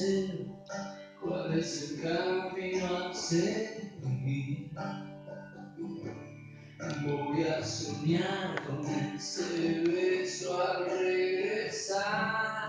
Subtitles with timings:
[0.00, 0.46] hacer?
[1.22, 4.70] ¿Cuál es el camino a seguir?
[7.06, 12.60] Voy a soñar con ese beso al regresar.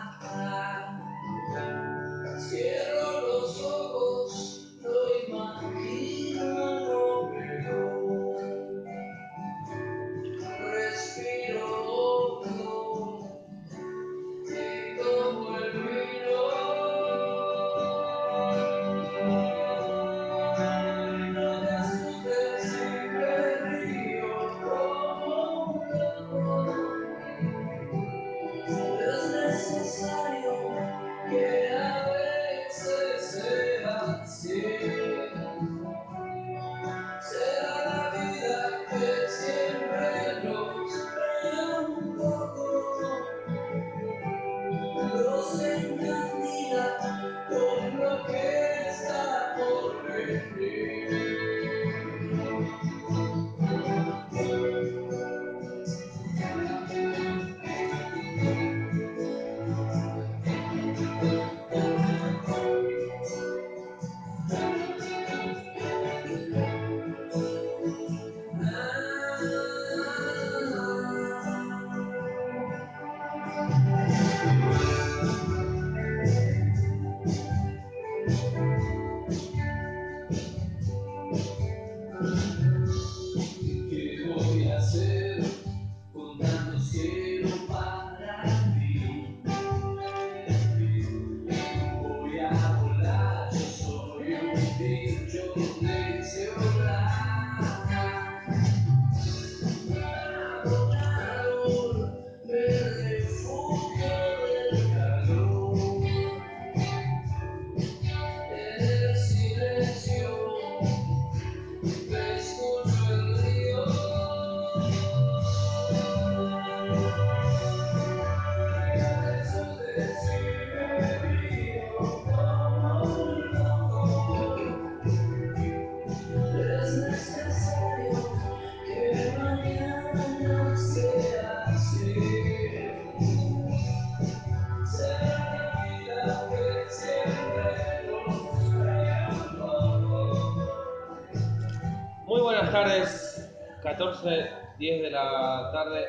[144.22, 146.06] 14, 10 de la tarde,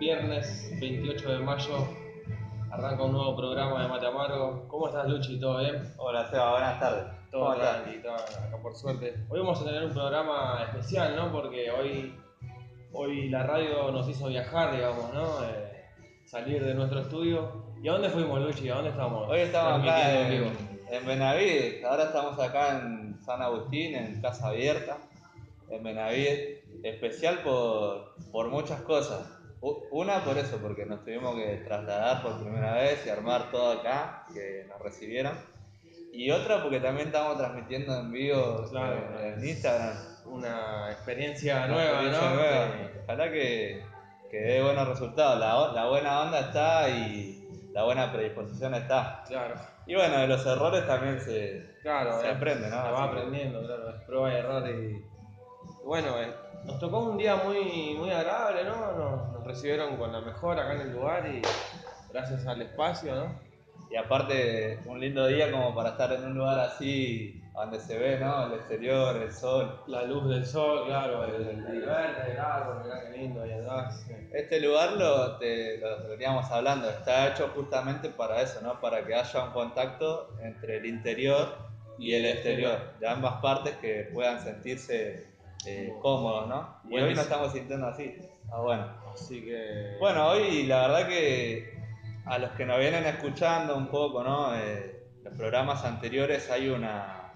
[0.00, 1.86] viernes 28 de mayo,
[2.70, 4.66] arranca un nuevo programa de Mate Amargo.
[4.66, 5.38] ¿Cómo estás Luchi?
[5.38, 5.92] ¿Todo bien?
[5.98, 7.04] Hola Seba, buenas tardes.
[7.30, 9.26] Todo tranqui, todo acá por suerte.
[9.28, 11.30] Hoy vamos a tener un programa especial, ¿no?
[11.30, 12.14] Porque hoy,
[12.94, 15.44] hoy la radio nos hizo viajar, digamos, ¿no?
[15.44, 15.84] Eh,
[16.24, 17.74] salir de nuestro estudio.
[17.82, 18.70] ¿Y a dónde fuimos Luchi?
[18.70, 19.28] ¿A dónde estamos?
[19.28, 20.56] Hoy estamos acá en,
[20.90, 24.96] en Benavides, ahora estamos acá en San Agustín, en Casa Abierta,
[25.70, 29.30] en Benavides, especial por, por muchas cosas.
[29.90, 34.24] Una por eso, porque nos tuvimos que trasladar por primera vez y armar todo acá,
[34.32, 35.32] que nos recibieron.
[36.12, 39.96] Y otra porque también estamos transmitiendo en vivo Claro, en, en es- Instagram.
[40.26, 42.34] Una experiencia Una nueva, experiencia ¿no?
[42.36, 42.66] nueva.
[42.92, 43.84] Que- Ojalá que,
[44.30, 45.38] que dé buenos resultados.
[45.40, 49.24] La, la buena onda está y la buena predisposición está.
[49.26, 49.54] Claro.
[49.86, 52.76] Y bueno, de los errores también se, Claro, se eh, aprende, ¿no?
[52.84, 55.04] Se va aprendiendo, claro, es prueba y error y
[55.88, 56.30] bueno, eh,
[56.64, 58.76] nos tocó un día muy, muy agradable, ¿no?
[58.92, 61.40] Nos, nos recibieron con la mejor acá en el lugar y
[62.12, 63.40] gracias al espacio, ¿no?
[63.90, 68.18] Y aparte, un lindo día como para estar en un lugar así, donde se ve,
[68.20, 68.48] ¿no?
[68.48, 69.80] El exterior, el sol.
[69.86, 73.52] La luz del sol, claro, el, el, el verde, el árbol, mirá qué lindo ahí
[73.52, 74.06] atrás.
[74.34, 78.78] Este lugar lo, te- lo veníamos hablando, está hecho justamente para eso, ¿no?
[78.78, 81.56] Para que haya un contacto entre el interior
[81.98, 86.80] y el exterior, de ambas partes que puedan sentirse eh, cómodos, ¿no?
[86.88, 88.16] Y hoy nos estamos sintiendo así.
[88.50, 88.86] Ah, bueno.
[89.12, 89.96] Así que...
[90.00, 91.78] Bueno, hoy la verdad que
[92.24, 94.54] a los que nos vienen escuchando un poco, ¿no?
[94.54, 97.32] Eh, los programas anteriores hay una,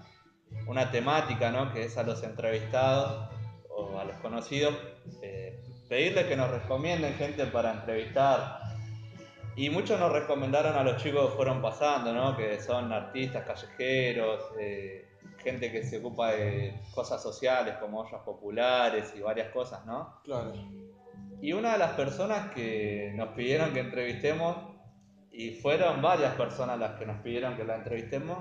[0.67, 1.73] una temática, ¿no?
[1.73, 3.29] Que es a los entrevistados
[3.69, 4.75] o a los conocidos,
[5.21, 5.59] eh,
[5.89, 8.59] pedirles que nos recomienden gente para entrevistar.
[9.55, 12.35] Y muchos nos recomendaron a los chicos que fueron pasando, ¿no?
[12.35, 19.13] Que son artistas callejeros, eh, gente que se ocupa de cosas sociales como ollas populares
[19.15, 20.21] y varias cosas, ¿no?
[20.23, 20.53] Claro.
[21.41, 24.57] Y una de las personas que nos pidieron que entrevistemos,
[25.31, 28.37] y fueron varias personas las que nos pidieron que la entrevistemos,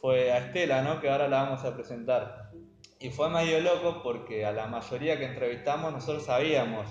[0.00, 1.00] fue a Estela, ¿no?
[1.00, 2.50] Que ahora la vamos a presentar.
[2.98, 6.86] Y fue medio loco porque a la mayoría que entrevistamos nosotros sabíamos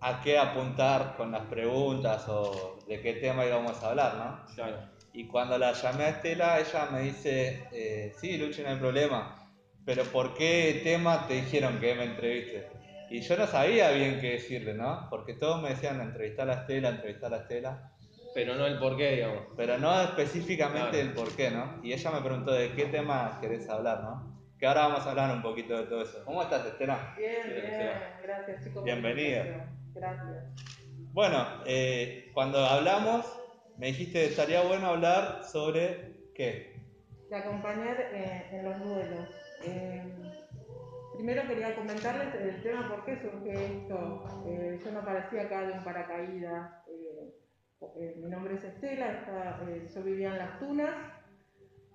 [0.00, 4.54] a qué apuntar con las preguntas o de qué tema íbamos a hablar, ¿no?
[4.54, 4.76] Claro.
[5.12, 9.34] Y cuando la llamé a Estela, ella me dice, eh, sí, Luchi, no hay problema,
[9.84, 12.68] pero ¿por qué tema te dijeron que me entreviste?
[13.08, 15.06] Y yo no sabía bien qué decirle, ¿no?
[15.08, 17.92] Porque todos me decían entrevistar a Estela, entrevistar a Estela,
[18.34, 19.44] Pero no el porqué, digamos.
[19.56, 21.06] pero no específicamente Claro.
[21.08, 21.80] el por qué, ¿no?
[21.82, 24.36] Y ella me preguntó de qué tema querés hablar, ¿no?
[24.58, 26.22] Que ahora vamos a hablar un poquito de todo eso.
[26.24, 27.14] ¿Cómo estás, Estela?
[27.16, 28.18] Bien, bien, Lucía.
[28.22, 28.74] gracias chicos.
[28.74, 29.70] por Bienvenida.
[29.96, 30.44] Gracias.
[31.12, 33.24] Bueno, eh, cuando hablamos,
[33.78, 36.76] me dijiste que estaría bueno hablar sobre qué.
[37.30, 39.28] De acompañar eh, en los duelos.
[39.64, 40.02] Eh,
[41.14, 44.24] primero quería comentarles el tema por qué surge esto.
[44.84, 46.70] Yo no aparecí acá de un paracaídas.
[48.16, 49.58] Mi nombre es Estela,
[49.94, 50.94] yo vivía en Las Tunas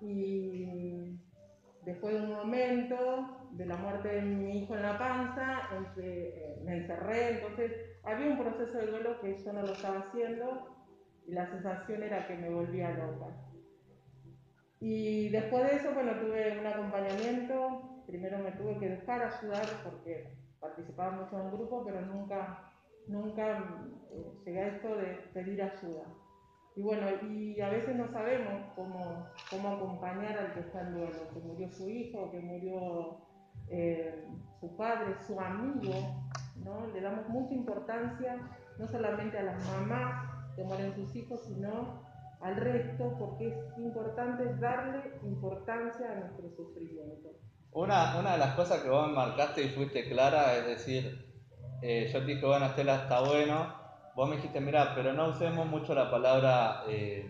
[0.01, 1.19] y
[1.85, 6.61] después de un momento de la muerte de mi hijo en la panza, empe- eh,
[6.63, 7.71] me encerré, entonces
[8.03, 10.77] había un proceso de duelo que yo no lo estaba haciendo
[11.27, 13.27] y la sensación era que me volvía loca.
[14.79, 20.33] Y después de eso, bueno, tuve un acompañamiento, primero me tuve que dejar ayudar porque
[20.59, 22.71] participaba mucho en un grupo, pero nunca,
[23.07, 23.59] nunca
[24.11, 26.05] eh, llegué a esto de pedir ayuda.
[26.75, 31.29] Y bueno, y a veces no sabemos cómo, cómo acompañar al que está en duelo,
[31.33, 33.17] que murió su hijo, que murió
[33.69, 34.25] eh,
[34.59, 35.93] su padre, su amigo,
[36.63, 36.87] ¿no?
[36.87, 38.37] Le damos mucha importancia
[38.77, 42.03] no solamente a las mamás que mueren sus hijos, sino
[42.39, 47.29] al resto, porque es importante darle importancia a nuestro sufrimiento.
[47.73, 51.31] Una, una de las cosas que vos marcaste y fuiste clara, es decir,
[51.81, 53.80] eh, yo te dije, bueno, Estela está bueno.
[54.15, 57.25] Vos me dijiste, mira, pero no usemos mucho la palabra eh,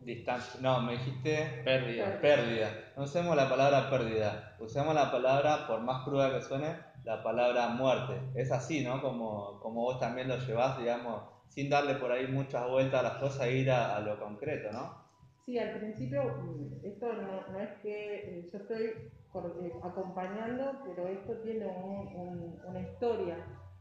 [0.00, 0.60] distancia.
[0.60, 2.18] No, me dijiste Pérdida.
[2.20, 2.70] pérdida.
[2.96, 4.56] No usemos la palabra pérdida.
[4.60, 8.20] Usemos la palabra, por más cruda que suene, la palabra muerte.
[8.34, 9.00] Es así, ¿no?
[9.02, 13.16] Como, como vos también lo llevás, digamos, sin darle por ahí muchas vueltas a las
[13.18, 15.04] cosas, ir a, a lo concreto, ¿no?
[15.44, 21.06] Sí, al principio, mm, esto no, no es que eh, yo estoy eh, acompañando, pero
[21.08, 23.36] esto tiene un- un- una historia.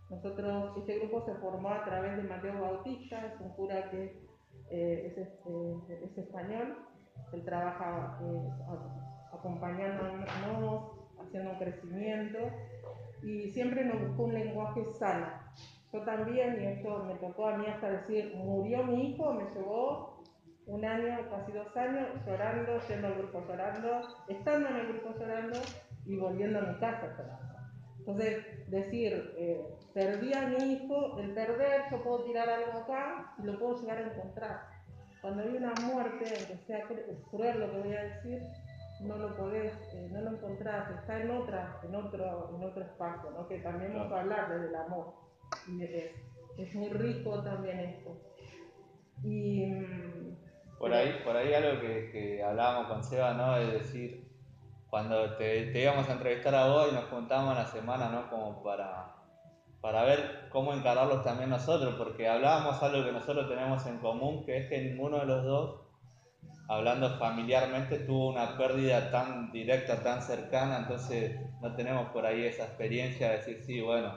[0.09, 4.25] Nosotros, este grupo se formó a través de Mateo Bautista, es un cura que
[4.69, 6.77] eh, es, este, es español,
[7.33, 8.49] él trabaja eh,
[9.33, 10.29] acompañándonos,
[11.19, 12.39] haciendo un crecimiento
[13.23, 15.27] y siempre nos buscó un lenguaje sano.
[15.91, 20.23] Yo también, y esto me tocó a mí hasta decir, murió mi hijo, me llevó
[20.67, 25.59] un año, casi dos años, llorando, yendo al grupo llorando, estando en el grupo llorando
[26.05, 27.54] y volviendo a mi casa llorando.
[28.07, 33.43] Entonces, decir, eh, perdí a mi hijo, el perder, yo puedo tirar algo acá y
[33.47, 34.67] lo puedo llegar a encontrar.
[35.21, 38.43] Cuando hay una muerte, aunque sea cru- cruel lo que voy a decir,
[39.01, 43.31] no lo podés, eh, no lo encontrás, está en otra, en otro, en otro espacio,
[43.31, 43.47] ¿no?
[43.47, 45.13] que también vamos a hablar desde el amor.
[45.67, 46.11] Y es,
[46.59, 48.21] es muy rico también esto.
[49.23, 50.37] Y mm,
[50.77, 53.57] Por ahí, por ahí algo que, que hablábamos con Seba, ¿no?
[53.57, 54.24] Es decir,
[54.95, 58.29] cuando te, te íbamos a entrevistar a vos y nos juntábamos en la semana, ¿no?
[58.29, 59.13] Como para,
[59.81, 64.55] para ver cómo encararlos también nosotros, porque hablábamos algo que nosotros tenemos en común, que
[64.55, 65.81] es que ninguno de los dos,
[66.69, 72.63] hablando familiarmente, tuvo una pérdida tan directa, tan cercana, entonces no tenemos por ahí esa
[72.63, 74.13] experiencia de decir, sí, bueno,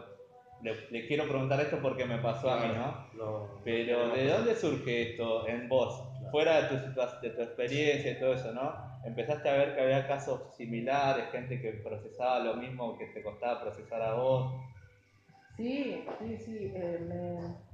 [0.62, 3.08] le, le quiero preguntar esto porque me pasó a mí, ¿no?
[3.14, 6.04] No, Pero ¿de dónde surge esto en vos?
[6.30, 8.88] Fuera de tu, de tu experiencia y todo eso, ¿no?
[9.09, 13.62] Empezaste a ver que había casos similares, gente que procesaba lo mismo que te costaba
[13.62, 14.53] procesar a vos.
[15.57, 16.73] Sí, sí, sí.
[16.75, 17.69] eh, me-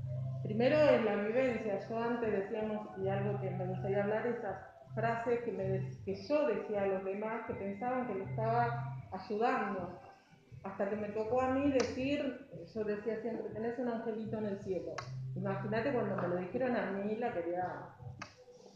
[0.45, 1.81] Primero es la vivencia.
[1.88, 4.57] Yo antes decíamos, y algo que me gustaría hablar, esas
[4.95, 9.99] frases que, me que yo decía a los demás que pensaban que lo estaba ayudando.
[10.62, 14.59] Hasta que me tocó a mí decir, yo decía siempre, tenés un angelito en el
[14.62, 14.93] cielo.
[15.35, 17.64] Imagínate cuando me lo dijeron a mí, la quería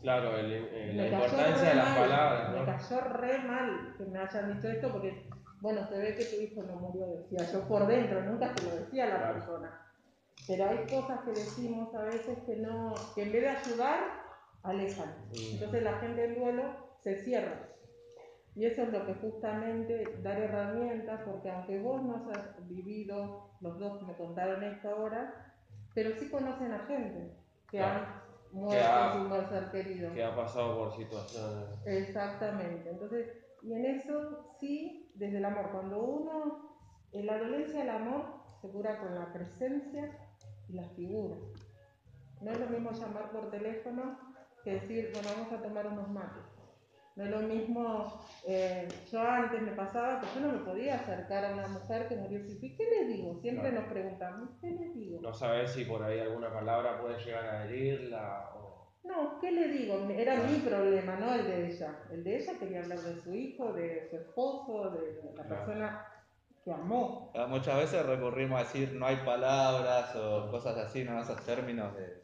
[0.00, 2.66] Claro, el- el- me la importancia de las mal, palabras, Me ¿no?
[2.66, 5.28] cayó re mal que me hayan dicho esto porque,
[5.60, 8.76] bueno, se ve que tu hijo no murió, decía yo por dentro, nunca se lo
[8.76, 9.34] decía a la Claro.
[9.34, 9.80] persona.
[10.46, 13.98] Pero hay cosas que decimos a veces que no, que en vez de ayudar,
[14.62, 15.14] alejan.
[15.30, 15.54] Mm.
[15.54, 16.62] Entonces la gente del duelo
[17.02, 17.68] se cierra.
[18.54, 23.78] Y eso es lo que justamente dar herramientas, porque aunque vos no hayas vivido, los
[23.78, 25.54] dos me contaron esto ahora,
[25.94, 27.34] pero sí conocen a gente
[27.70, 28.00] que Claro.
[28.00, 30.12] han muerto sin ver ser querido.
[30.12, 31.68] Que ha pasado por situaciones.
[31.86, 32.90] Exactamente.
[32.90, 33.28] Entonces,
[33.62, 35.70] y en eso sí, desde el amor.
[35.72, 36.78] Cuando uno,
[37.12, 38.24] en la dolencia el amor
[38.60, 40.16] se cura con la presencia
[40.68, 41.38] y las figuras.
[42.40, 44.18] No es lo mismo llamar por teléfono
[44.62, 46.47] que decir, bueno, vamos a tomar unos mates.
[47.18, 51.44] No es lo mismo, eh, yo antes me pasaba que yo no me podía acercar
[51.46, 53.40] a una mujer que murió sin ¿Y qué les digo?
[53.40, 53.80] Siempre Claro.
[53.84, 55.20] nos preguntamos, ¿qué les digo?
[55.20, 58.92] No sabes si por ahí alguna palabra puede llegar a herirla o...
[59.02, 60.08] No, ¿qué le digo?
[60.10, 61.98] Era mi problema, no el de ella.
[62.12, 65.64] El de ella quería hablar de su hijo, de su esposo, de la Claro.
[65.66, 66.06] persona
[66.64, 67.32] que amó.
[67.34, 71.20] Ah, Muchas veces recurrimos a decir no hay palabras o cosas así, ¿no?
[71.20, 72.22] Esos términos de,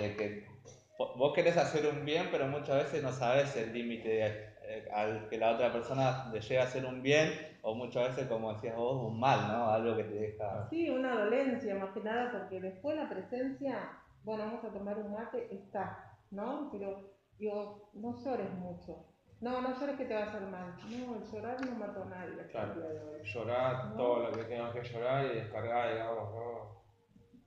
[0.00, 0.53] de que
[0.98, 5.38] vos querés hacer un bien, pero muchas veces no sabes el límite eh, al que
[5.38, 7.30] la otra persona le llega a hacer un bien,
[7.62, 9.70] o muchas veces, como decías vos, un mal, ¿no?
[9.70, 10.66] Algo que te deja.
[10.70, 13.90] Sí, una dolencia más que nada, porque después la presencia,
[14.22, 16.68] bueno, vamos a tomar un mate, está, ¿no?
[16.72, 19.06] Pero digo, no llores mucho.
[19.40, 20.74] No, no llores que te va a hacer mal.
[20.88, 22.74] No, el llorar no mató a nadie Claro.
[23.22, 23.96] Llorar No.
[23.96, 26.84] todo lo que tengas que llorar y descargar, digamos, ¿no?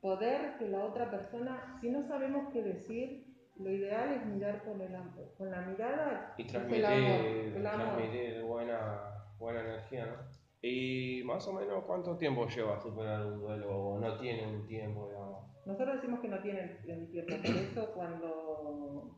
[0.01, 3.26] Poder que la otra persona, si no sabemos qué decir,
[3.59, 4.95] lo ideal es mirar con, el,
[5.37, 10.37] con la mirada Y transmitir, el amor, transmitir buena, buena energía, ¿no?
[10.61, 14.65] Y más o menos, ¿cuánto tiempo lleva a superar un duelo o no tiene un
[14.65, 15.45] tiempo, digamos?
[15.65, 19.17] Nosotros decimos que no tienen el tiempo, por eso cuando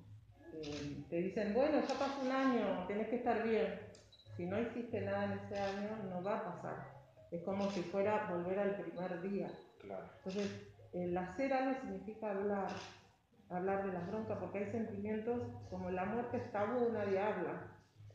[0.53, 3.79] eh, te dicen, bueno, ya pasó un año, tenés que estar bien.
[4.35, 6.99] Si no hiciste nada en ese año, no va a pasar.
[7.31, 9.51] Es como si fuera volver al primer día.
[9.79, 12.69] Claro, Entonces, el hacer algo significa hablar,
[13.49, 17.67] hablar de las broncas, porque hay sentimientos como la muerte es tabú, nadie habla.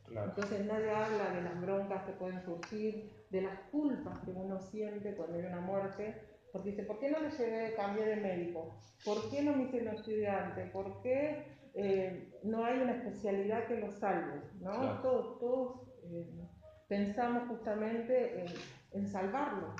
[0.05, 0.29] claro.
[0.29, 5.15] Entonces nadie habla de las broncas que pueden surgir, de las culpas que uno siente
[5.15, 6.15] cuando hay una muerte,
[6.51, 8.79] porque dice, ¿por qué no le llevé, cambié de médico?
[9.03, 10.65] ¿Por qué no me hice un estudiante?
[10.67, 14.41] ¿Por qué eh, no hay una especialidad que lo salve?
[14.61, 14.79] ¿no?
[14.79, 15.01] Claro.
[15.01, 16.47] Todos, todos eh,
[16.87, 18.53] pensamos justamente en,
[18.93, 19.75] en salvarlo,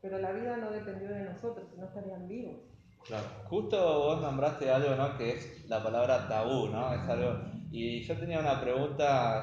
[0.00, 2.56] pero la vida no dependió de nosotros, si no estarían vivos.
[3.08, 5.16] Claro, Justo vos nombraste algo, ¿no?
[5.16, 6.92] Que es la palabra tabú, ¿no?
[6.92, 7.40] Es algo.
[7.72, 9.42] Y yo tenía una pregunta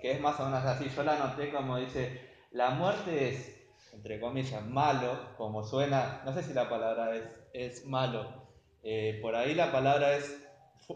[0.00, 0.88] que es más o menos así.
[0.88, 2.20] Yo la anoté como dice:
[2.52, 6.22] La muerte es, entre comillas, malo, como suena.
[6.24, 8.48] No sé si la palabra es, es malo.
[8.84, 10.36] Eh, por ahí la palabra es.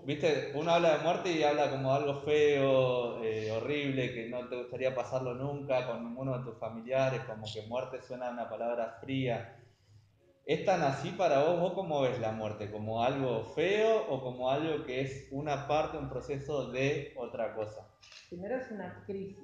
[0.04, 4.56] Viste, uno habla de muerte y habla como algo feo, eh, horrible, que no te
[4.56, 9.63] gustaría pasarlo nunca con ninguno de tus familiares, como que muerte suena una palabra fría.
[10.46, 11.58] ¿Es tan así para vos?
[11.58, 12.70] ¿Vos cómo ves la muerte?
[12.70, 17.88] ¿Como algo feo o como algo que es una parte, un proceso de otra cosa?
[18.28, 19.38] Primero es una crisis,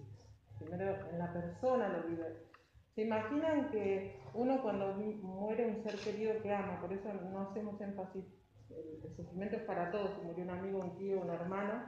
[0.58, 2.50] primero en la persona lo vive.
[2.94, 7.80] ¿Se imaginan que uno cuando muere un ser querido que ama, por eso no hacemos
[7.80, 8.26] énfasis,
[8.68, 11.82] el, el sufrimiento es para todos, si murió un amigo, un tío, un hermano,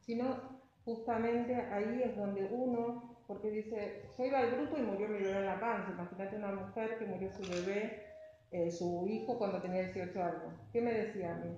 [0.00, 5.18] sino justamente ahí es donde uno, porque dice, yo iba al grupo y murió mi
[5.18, 8.05] bebé en la panza, imagínate una mujer que murió su bebé,
[8.50, 11.56] eh, su hijo cuando tenía 18 años, ¿qué me decía a mí?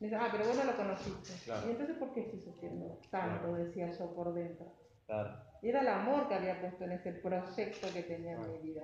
[0.00, 1.32] Me dice, ah, pero vos no lo conociste.
[1.44, 1.66] Claro.
[1.68, 3.54] Y entonces, ¿por qué estoy sufriendo tanto?
[3.54, 4.66] Decía yo por dentro.
[5.06, 5.36] Claro.
[5.62, 8.82] Y era el amor que había puesto en ese proyecto que tenía en mi vida.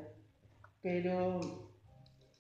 [0.83, 1.41] Pero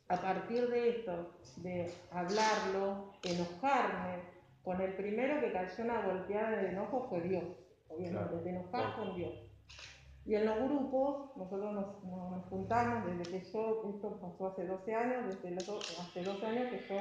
[0.08, 4.22] a partir de esto, de hablarlo, enojarme,
[4.62, 7.44] con el primero que cayó una golpeada de enojo fue Dios,
[7.88, 8.42] obviamente, Claro.
[8.44, 8.96] de enojar Claro.
[8.96, 9.50] con Dios.
[10.30, 15.26] Y en los grupos, nosotros nos, juntamos desde que yo, esto pasó hace 12 años,
[15.42, 17.00] desde hace 12 años que yo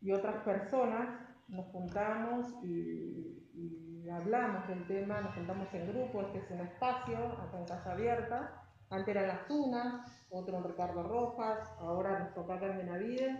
[0.00, 6.50] y otras personas nos juntamos y, hablamos del tema, nos juntamos en grupo, este es
[6.52, 12.20] un espacio, acá en Casa Abierta, antes eran las Tunas, otro en Ricardo Rojas, ahora
[12.20, 13.36] nos toca acá en Benavides,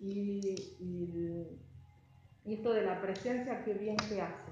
[0.00, 0.54] y,
[2.44, 4.47] y, esto de la presencia, qué bien que hace.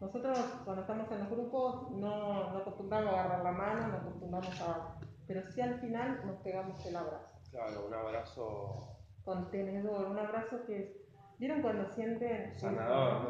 [0.00, 4.60] Nosotros cuando estamos en los grupos no, no acostumbramos a agarrar la mano, no acostumbramos
[4.60, 4.98] a...
[5.26, 10.78] pero sí al final nos pegamos el abrazo claro, un abrazo contenedor, un abrazo que
[10.82, 10.90] es,
[11.38, 13.28] ¿vieron cuando sienten sanador, ¿no?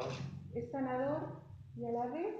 [0.54, 1.40] Es sanador
[1.76, 2.34] y a la vez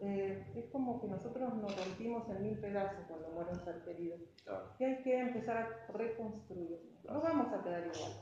[0.00, 4.16] eh, es como que nosotros nos rompimos en mil pedazos cuando muere un ser querido.
[4.44, 6.92] Claro, Y hay que empezar a reconstruir.
[7.04, 8.12] No vamos a quedar igual.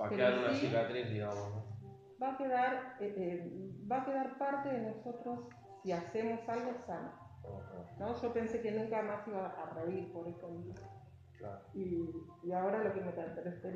[0.00, 1.81] va a quedar una sí- cicatriz, digamos, ¿no?
[2.22, 5.40] Va a quedar, eh, eh, va a quedar parte de nosotros
[5.82, 7.12] si hacemos algo sano.
[7.98, 8.20] ¿no?
[8.20, 10.74] Yo pensé que nunca más iba a reír por esto mismo.
[11.38, 11.60] Claro.
[11.74, 12.08] Y,
[12.44, 13.68] y ahora lo que me caracteriza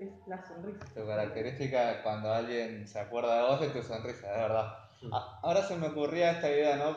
[0.00, 0.80] es la sonrisa.
[0.94, 4.74] Tu característica cuando alguien se acuerda de vos es tu sonrisa, de verdad.
[5.00, 5.08] Sí.
[5.12, 6.96] A- Ahora se me ocurría esta idea, ¿no?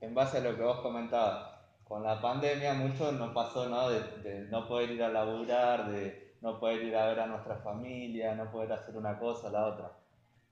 [0.00, 1.52] En base a lo que vos comentabas.
[1.84, 3.88] Con la pandemia mucho nos pasó, ¿no?
[3.90, 7.56] De, de no poder ir a laburar, de no poder ir a ver a nuestra
[7.56, 9.92] familia, no poder hacer una cosa la otra.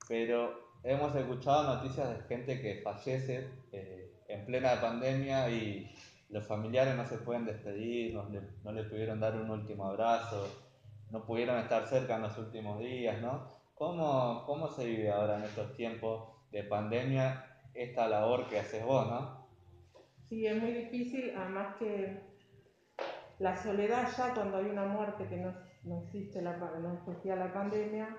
[0.09, 5.93] Pero hemos escuchado noticias de gente que fallece eh, en plena pandemia y
[6.31, 10.47] los familiares no se pueden despedir, no le, no le pudieron dar un último abrazo,
[11.11, 13.59] no pudieron estar cerca en los últimos días, ¿no?
[13.75, 19.09] ¿Cómo, cómo se vive ahora en estos tiempos de pandemia esta labor que haces vos,
[19.09, 19.47] ¿no?
[20.29, 22.21] Sí, es muy difícil, además que
[23.41, 25.53] la soledad ya cuando hay una muerte que no,
[25.85, 28.17] no existe la, no existía la pandemia,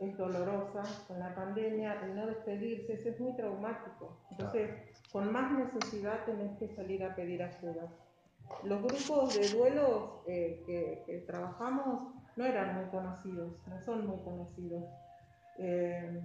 [0.00, 4.18] es dolorosa con la pandemia, el no despedirse, eso es muy traumático.
[4.30, 4.70] Entonces,
[5.12, 7.88] con más necesidad tenés que salir a pedir ayuda.
[8.64, 14.18] Los grupos de duelos eh, que, que trabajamos no eran muy conocidos, no son muy
[14.18, 14.84] conocidos.
[15.58, 16.20] Eh,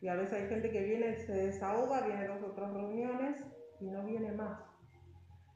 [0.00, 3.42] y a veces hay gente que viene, se desahoga, viene a dos o tres reuniones
[3.80, 4.60] y no viene más.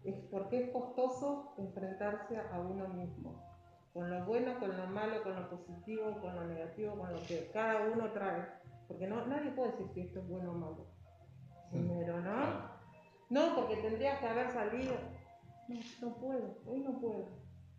[0.05, 3.48] Es porque es costoso enfrentarse a uno mismo,
[3.93, 7.51] con lo bueno, con lo malo, con lo positivo, con lo negativo, con lo que
[7.53, 8.47] cada uno trae.
[8.87, 10.87] Porque no, nadie puede decir que esto es bueno o malo.
[11.71, 12.79] Primero, ¿no?
[13.31, 14.95] No, porque tendrías que haber salido.
[15.69, 17.29] No, no puedo, hoy no puedo,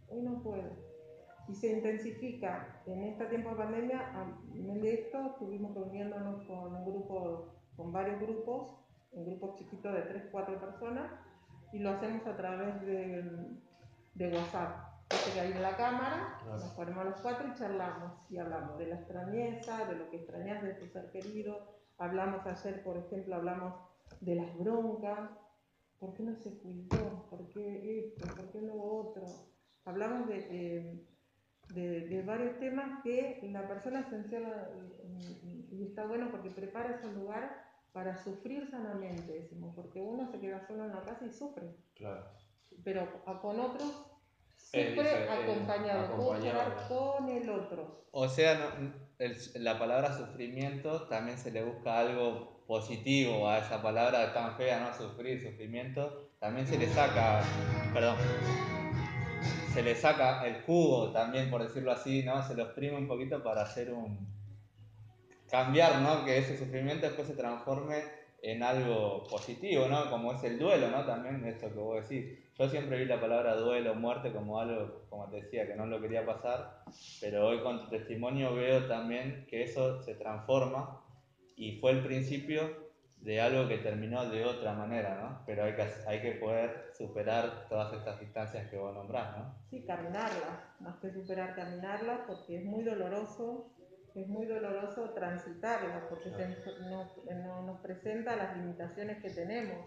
[0.09, 0.89] hoy no puedo.
[1.47, 4.13] Y se intensifica en este tiempo de pandemia,
[4.53, 8.75] de esto, estuvimos reuniéndonos con un grupo, con varios grupos,
[9.11, 11.11] un grupo chiquito de 3, 4 personas,
[11.73, 13.57] y lo hacemos a través de,
[14.13, 14.88] de WhatsApp.
[15.09, 18.87] Viste que hay en la cámara, nos ponemos los cuatro y charlamos, y hablamos de
[18.87, 23.73] la extrañeza, de lo que extrañas de tu ser querido, hablamos ayer, por ejemplo, hablamos
[24.21, 25.31] de las broncas,
[25.99, 27.27] ¿por qué no se cuidó?
[27.29, 28.27] ¿Por qué esto?
[28.35, 29.23] ¿Por qué no otro?
[29.85, 31.07] Hablamos de, eh,
[31.73, 34.69] de, de varios temas que la persona se encierra
[35.71, 37.63] y, está bueno porque prepara ese lugar
[37.93, 42.25] para sufrir sanamente, decimos, porque uno se queda solo en la casa y sufre, Claro.
[42.83, 44.08] pero con otros
[44.71, 46.15] Dice, eh, acompañado,
[46.87, 48.05] con el otro.
[48.11, 53.81] O sea, no- el- la palabra sufrimiento también se le busca algo positivo a esa
[53.81, 54.93] palabra tan fea, ¿no?
[54.93, 56.29] Sufrir, sufrimiento.
[56.39, 57.41] También se le saca,
[57.93, 58.15] perdón,
[59.73, 62.41] se le saca el jugo también, por decirlo así, ¿no?
[62.43, 64.27] Se lo exprime un poquito para hacer un...
[65.49, 66.23] cambiar, ¿no?
[66.25, 68.03] Que ese sufrimiento después se transforme
[68.41, 70.09] en algo positivo, ¿no?
[70.09, 71.05] Como es el duelo, ¿no?
[71.05, 72.37] También esto que vos decís.
[72.59, 76.01] Yo siempre vi la palabra duelo, muerte como algo, como te decía, que no lo
[76.01, 76.83] quería pasar,
[77.21, 81.01] pero hoy con tu testimonio veo también que eso se transforma
[81.55, 85.43] y fue el principio de algo que terminó de otra manera, ¿no?
[85.45, 89.55] Pero hay que, hay que poder superar todas estas distancias que vos nombrás, ¿no?
[89.69, 93.71] Sí, caminarlas, más que superar, caminarlas, porque es muy doloroso,
[94.15, 96.47] es muy doloroso transitarlas, porque se
[96.89, 99.85] nos, no- nos presenta las limitaciones que tenemos,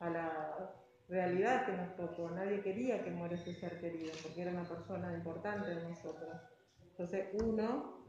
[0.00, 0.72] a la
[1.12, 2.30] realidad que nos tocó.
[2.30, 6.30] Nadie quería que muera ese ser querido, porque era una persona importante de nosotros.
[6.90, 8.06] Entonces uno,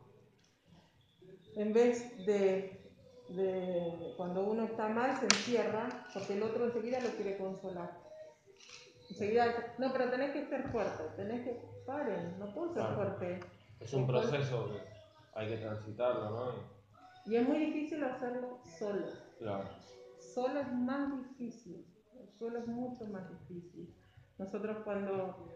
[1.55, 2.91] en vez de,
[3.29, 8.01] de cuando uno está mal, se encierra, porque el otro enseguida lo quiere consolar.
[9.09, 13.39] Enseguida, no, pero tenés que ser fuerte, tenés que, paren, no puedo ser fuerte.
[13.79, 14.79] Es un proceso que
[15.33, 16.73] hay que transitarlo, ¿no?
[17.25, 19.05] Y es muy difícil hacerlo solo.
[19.39, 19.69] Claro.
[20.19, 21.85] Solo es más difícil,
[22.37, 23.93] solo es mucho más difícil.
[24.37, 25.53] Nosotros cuando,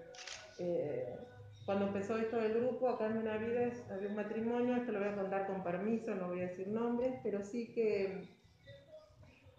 [0.60, 1.18] eh,
[1.66, 5.16] cuando empezó esto del grupo, acá en Benavides había un matrimonio, esto lo voy a
[5.16, 8.38] contar con permiso, no voy a decir nombres, pero sí que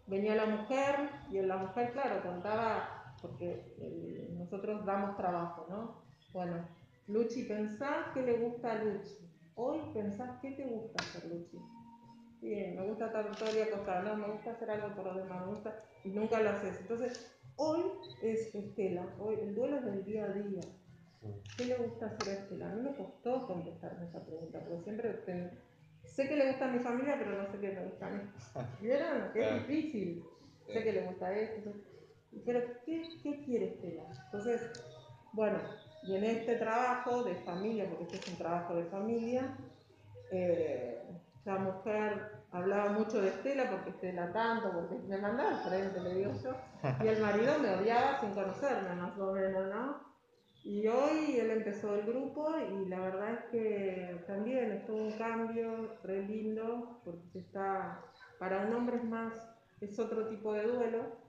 [0.06, 0.94] venía la mujer
[1.30, 6.02] y la mujer, claro, contaba, porque eh, nosotros damos trabajo, ¿no?
[6.32, 6.66] Bueno,
[7.08, 9.28] Luchi, pensás qué le gusta a Luchi.
[9.54, 11.58] Hoy pensás qué te gusta hacer, Luchi.
[12.40, 15.16] Bien, me gusta estar todo el día acostada, no, me gusta hacer algo por los
[15.16, 16.80] demás, me gusta, y nunca lo haces.
[16.80, 17.82] Entonces, hoy
[18.22, 20.62] es Estela, hoy el duelo es del día a día.
[21.56, 22.70] ¿Qué le gusta hacer a Estela?
[22.70, 25.50] A mí me costó contestarme esa pregunta, porque siempre ten-
[26.04, 28.20] sé que le gusta a mi familia, pero no sé qué me gusta a mí.
[28.80, 29.32] ¿Vieron?
[29.32, 30.24] Que es difícil.
[30.68, 31.56] Sé que le gusta esto.
[31.56, 31.82] entonces,
[32.46, 34.02] Pero, ¿qué, qué quiere Estela?
[34.26, 34.62] Entonces,
[35.32, 35.58] bueno,
[36.04, 39.56] y en este trabajo de familia, porque este es un trabajo de familia,
[40.30, 40.97] eh,
[41.44, 46.14] la mujer hablaba mucho de Estela, porque Estela tanto, porque me mandaba al frente, le
[46.14, 46.50] digo yo,
[47.02, 50.08] y el marido me odiaba sin conocerme, más o menos, ¿no?
[50.64, 55.96] Y hoy él empezó el grupo y la verdad es que también es un cambio
[56.02, 58.04] re lindo, porque está,
[58.38, 59.32] para un hombre es más,
[59.80, 61.28] es otro tipo de duelo,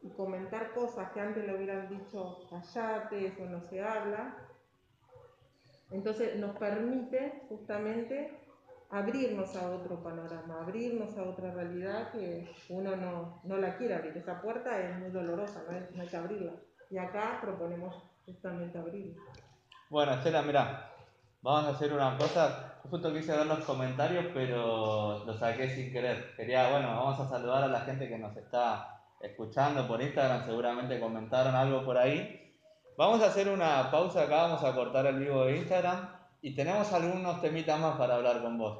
[0.00, 4.36] y comentar cosas que antes le hubieran dicho callate, eso no se habla.
[5.90, 8.38] Entonces nos permite justamente
[8.90, 14.16] abrirnos a otro panorama, abrirnos a otra realidad que uno no, no la quiere abrir.
[14.16, 16.52] Esa puerta es muy dolorosa, no hay, no hay que abrirla.
[16.90, 19.20] Y acá proponemos justamente abrirla.
[19.90, 20.90] Bueno, Estela, mira,
[21.42, 22.80] vamos a hacer una cosa.
[22.90, 26.34] Justo quise ver los comentarios, pero los saqué sin querer.
[26.36, 31.00] Quería, bueno, vamos a saludar a la gente que nos está escuchando por Instagram, seguramente
[31.00, 32.54] comentaron algo por ahí.
[32.96, 36.92] Vamos a hacer una pausa acá, vamos a cortar el vivo de Instagram y tenemos
[36.92, 38.78] algunos temitas más para hablar con vos.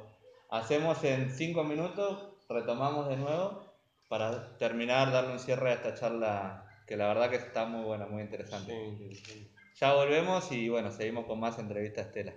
[0.49, 3.63] Hacemos en cinco minutos, retomamos de nuevo
[4.07, 8.07] para terminar, darle un cierre a esta charla que la verdad que está muy buena,
[8.07, 8.73] muy interesante.
[8.97, 9.51] Sí, sí, sí.
[9.75, 12.33] Ya volvemos y bueno, seguimos con más entrevistas Estela.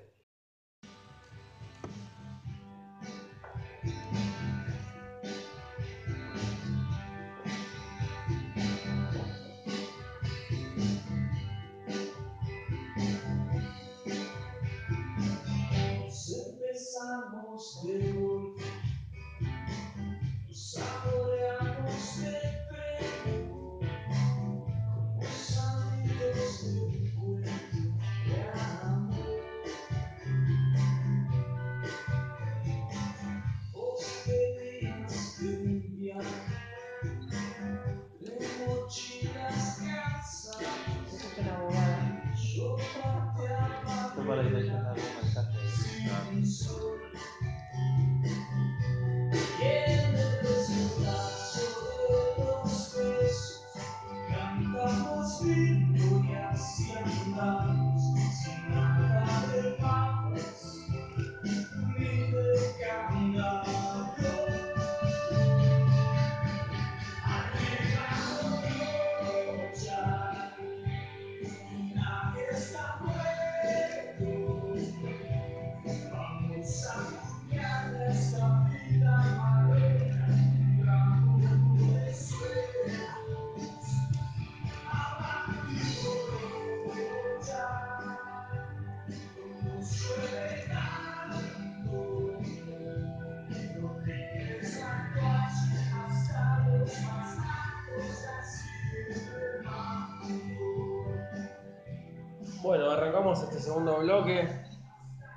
[103.12, 104.48] Arrancamos este segundo bloque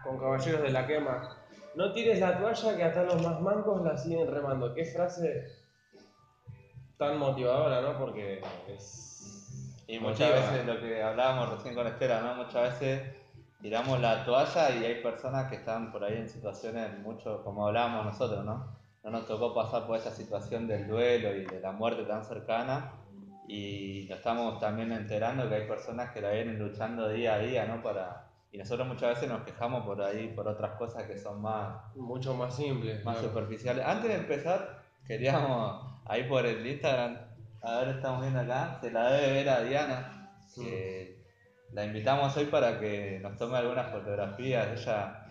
[0.03, 1.35] con Caballeros de la Quema.
[1.75, 4.73] No tires la toalla que hasta los más mancos la siguen remando.
[4.73, 5.45] Qué frase
[6.97, 7.97] tan motivadora, ¿no?
[7.97, 9.83] Porque es.
[9.87, 10.51] Y muchas motiva.
[10.51, 12.35] veces lo que hablábamos recién con Estela, ¿no?
[12.35, 13.13] Muchas veces
[13.61, 18.05] tiramos la toalla y hay personas que están por ahí en situaciones mucho, como hablábamos
[18.05, 18.73] nosotros, ¿no?
[19.03, 22.93] No nos tocó pasar por esa situación del duelo y de la muerte tan cercana
[23.47, 27.65] y nos estamos también enterando que hay personas que la vienen luchando día a día,
[27.65, 27.81] ¿no?
[27.81, 28.27] Para...
[28.51, 32.33] Y nosotros muchas veces nos quejamos por ahí, por otras cosas que son más, Mucho
[32.33, 32.95] más simple.
[33.03, 33.27] más claro.
[33.27, 33.85] superficiales.
[33.85, 37.17] Antes de empezar, queríamos, ahí por el Instagram,
[37.61, 41.25] a ver, estamos viendo acá, se la debe ver a Diana, que
[41.73, 44.67] la invitamos hoy para que nos tome algunas fotografías.
[44.79, 45.25] Ella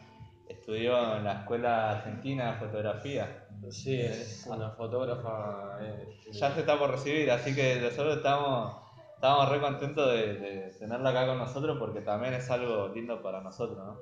[0.48, 3.43] estudió en la Escuela Argentina de Fotografía.
[3.70, 5.78] Sí, es una fotógrafa.
[5.80, 8.76] eh, Ya se está por recibir, así que nosotros estamos,
[9.14, 13.40] estamos re contentos de, de tenerla acá con nosotros porque también es algo lindo para
[13.40, 13.98] nosotros, ¿no?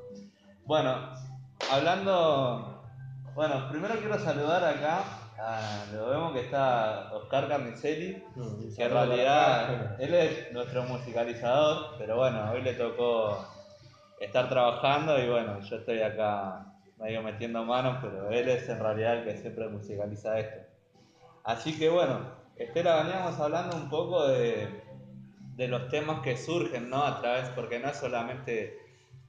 [0.65, 1.11] Bueno,
[1.71, 2.83] hablando,
[3.35, 5.03] bueno, primero quiero saludar acá,
[5.39, 8.23] a, lo vemos que está Oscar Carnicelli,
[8.77, 13.45] que en realidad él es nuestro musicalizador, pero bueno, hoy le tocó
[14.21, 16.72] estar trabajando y bueno, yo estoy acá
[17.03, 20.61] medio metiendo manos, pero él es en realidad el que siempre musicaliza esto.
[21.45, 22.21] Así que bueno,
[22.57, 24.69] Estela, veníamos hablando un poco de,
[25.57, 27.03] de los temas que surgen, ¿no?
[27.03, 28.79] A través, porque no es solamente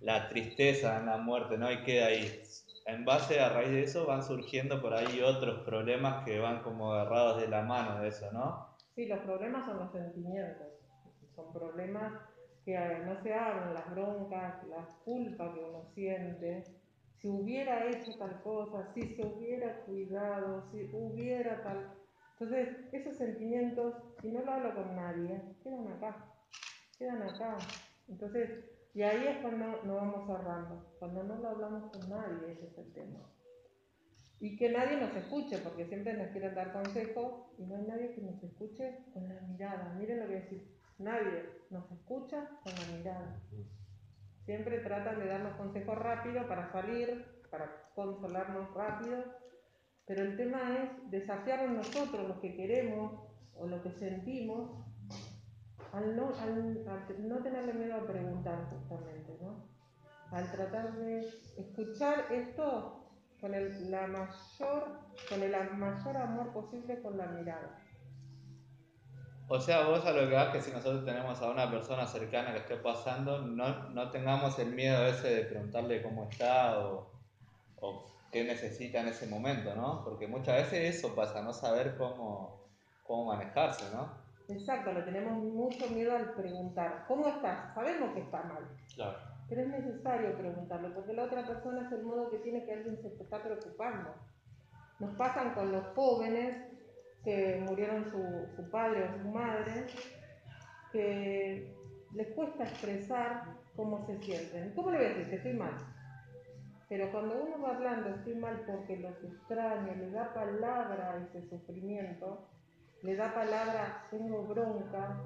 [0.02, 1.72] la tristeza en la muerte, ¿no?
[1.72, 2.44] Y queda ahí.
[2.86, 6.94] En base a raíz de eso van surgiendo por ahí otros problemas que van como
[6.94, 8.68] agarrados de la mano de eso, ¿no?
[8.94, 10.68] Sí, los problemas son los sentimientos.
[11.36, 12.14] Son problemas
[12.66, 16.64] que no se hablan, las broncas, las culpas que uno siente.
[17.24, 21.96] Si hubiera hecho tal cosa, si se hubiera cuidado, si hubiera tal...
[22.38, 26.36] Entonces, esos sentimientos, si no lo hablo con nadie, quedan acá,
[27.00, 27.58] quedan acá.
[28.10, 32.68] Entonces, y ahí es cuando nos vamos cerrando, cuando no lo hablamos con nadie, ese
[32.68, 33.20] es el tema.
[34.42, 38.16] Y que nadie nos escuche, porque siempre nos quieren dar consejos y no hay nadie
[38.16, 39.94] que nos escuche con la mirada.
[39.98, 43.42] Miren lo que decir, nadie nos escucha con la mirada.
[44.46, 49.24] Siempre tratan de darnos consejos rápido para salir, para consolarnos rápido,
[50.06, 53.22] pero el tema es desafiarnos nosotros lo que queremos
[53.56, 54.86] o lo que sentimos
[55.94, 59.70] al no, al, al no tenerle miedo a preguntar justamente, ¿no?
[60.32, 61.20] Al tratar de
[61.58, 63.04] escuchar esto
[63.40, 67.78] con el, la mayor, con el mayor amor posible con la mirada.
[69.50, 72.54] O sea, vos a lo que vas que si nosotros tenemos a una persona cercana
[72.54, 77.12] que esté pasando, no, no tengamos el miedo ese de preguntarle cómo está o,
[77.82, 80.04] o qué necesita en ese momento, ¿no?
[80.04, 82.62] Porque muchas veces eso pasa, no saber cómo,
[83.06, 84.10] cómo manejarse, ¿no?
[84.48, 87.74] Exacto, le tenemos mucho miedo al preguntar, ¿cómo estás?
[87.76, 89.18] Sabemos que está mal, Claro.
[89.50, 92.98] pero es necesario preguntarlo, porque la otra persona es el modo que tiene que alguien
[93.02, 94.10] se está preocupando.
[95.00, 96.73] Nos pasan con los jóvenes
[97.24, 99.88] que murieron su, padre o su madre,
[100.92, 101.74] que
[102.14, 104.74] les cuesta expresar cómo se sienten.
[104.76, 105.74] ¿Cómo le voy a decir que estoy mal?
[106.90, 111.48] Pero cuando uno va hablando estoy mal porque los extraño, le da palabra a ese
[111.50, 112.48] sufrimiento,
[113.02, 115.22] le da palabra, tengo bronca,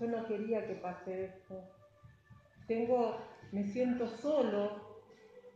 [0.00, 1.62] yo no quería que pase esto,
[2.66, 3.18] tengo,
[3.52, 4.92] me siento solo,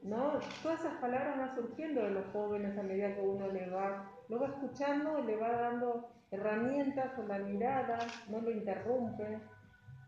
[0.03, 0.39] ¿no?
[0.63, 4.41] Todas esas palabras van surgiendo de los jóvenes a medida que uno le va, lo
[4.41, 9.41] va escuchando, le va dando herramientas con la mirada, no lo interrumpe,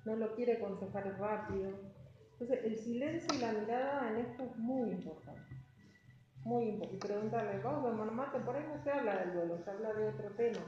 [0.04, 1.70] no lo quiere aconsejar rápido.
[2.33, 5.57] Entonces, el silencio y la mirada en esto es muy importante.
[6.44, 6.96] Muy importante.
[6.96, 9.92] Y preguntarle, vamos a tomar mate, por ahí no se habla del duelo, se habla
[9.92, 10.64] de otro tema.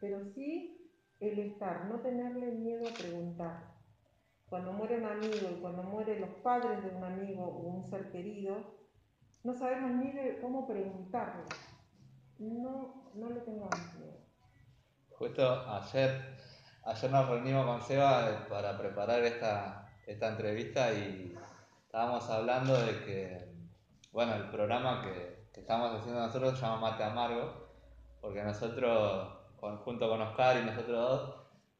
[0.00, 0.78] Pero sí
[1.20, 3.78] el estar, no tenerle miedo a preguntar.
[4.48, 8.10] Cuando muere un amigo y cuando mueren los padres de un amigo o un ser
[8.10, 8.78] querido,
[9.44, 11.44] no sabemos ni de cómo preguntarle.
[12.38, 14.18] No, no le tengamos miedo.
[15.10, 16.36] Justo ayer,
[16.84, 21.36] ayer nos reunimos con Seba para preparar esta, esta entrevista y
[21.86, 23.52] estábamos hablando de que,
[24.12, 27.68] bueno, el programa que, que estamos haciendo nosotros se llama Mate Amargo,
[28.20, 29.34] porque nosotros,
[29.84, 31.34] junto con Oscar y nosotros dos,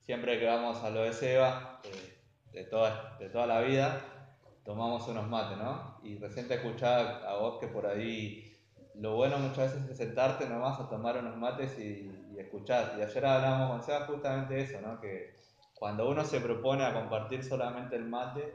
[0.05, 2.18] siempre que vamos a lo de Seba, eh,
[2.53, 4.01] de, toda, de toda la vida,
[4.64, 6.01] tomamos unos mates, ¿no?
[6.03, 8.48] Y recién te escuchaba a vos que por ahí
[9.01, 12.95] lo bueno muchas veces es sentarte nomás a tomar unos mates y, y escuchar.
[12.99, 15.01] Y ayer hablábamos con Seba justamente de eso, ¿no?
[15.01, 15.37] Que
[15.75, 18.55] cuando uno se propone a compartir solamente el mate,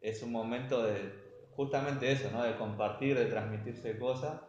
[0.00, 2.42] es un momento de justamente eso, ¿no?
[2.42, 4.40] De compartir, de transmitirse cosas.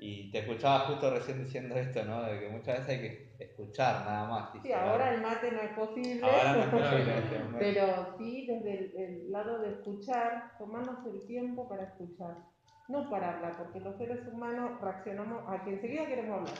[0.00, 2.22] Y te escuchaba justo recién diciendo esto, ¿no?
[2.22, 4.50] De que muchas veces hay que escuchar nada más.
[4.62, 6.22] Sí, ahora el mate no es posible.
[6.22, 7.40] ahora no es posible este.
[7.58, 12.36] Pero sí, desde el, el lado de escuchar, tomarnos el tiempo para escuchar,
[12.88, 16.54] no para hablar, porque los seres humanos reaccionamos a que enseguida queremos hablar,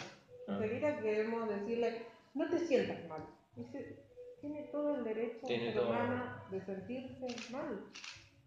[0.47, 0.53] Ah.
[0.55, 3.25] enseguida queremos decirle, no te sientas mal.
[3.57, 4.05] Dice,
[4.41, 7.85] tiene todo el derecho Tiene el ser humano de sentirse mal.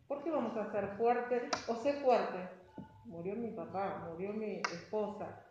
[0.07, 1.43] ¿Por qué vamos a ser fuertes?
[1.67, 2.37] O sé fuerte.
[3.05, 5.43] Murió mi papá, murió mi esposa.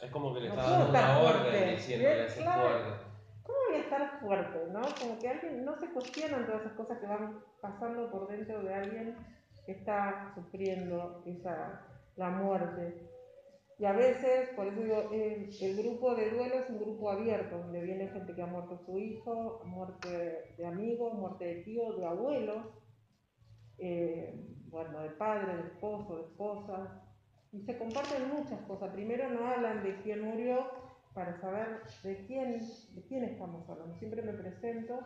[0.00, 2.62] Es como que le No está dando una orden diciéndole ese claro.
[2.62, 3.04] fuerte.
[3.42, 4.80] ¿Cómo voy a estar fuerte, no?
[5.00, 8.74] Como que alguien no se cuestionan todas esas cosas que van pasando por dentro de
[8.74, 9.16] alguien
[9.66, 13.10] está sufriendo esa, la muerte.
[13.78, 17.82] Y a veces, por eso digo, el, grupo de duelo es un grupo abierto, donde
[17.82, 22.72] viene gente que ha muerto su hijo, muerte de amigos, muerte de tío, de abuelo,
[23.78, 24.32] eh,
[24.66, 27.02] bueno, de padre, de esposo, de esposa.
[27.52, 28.92] Y se comparten muchas cosas.
[28.92, 33.94] Primero no hablan de quién murió, para saber de quién, de quién estamos hablando.
[33.96, 34.98] Siempre me presento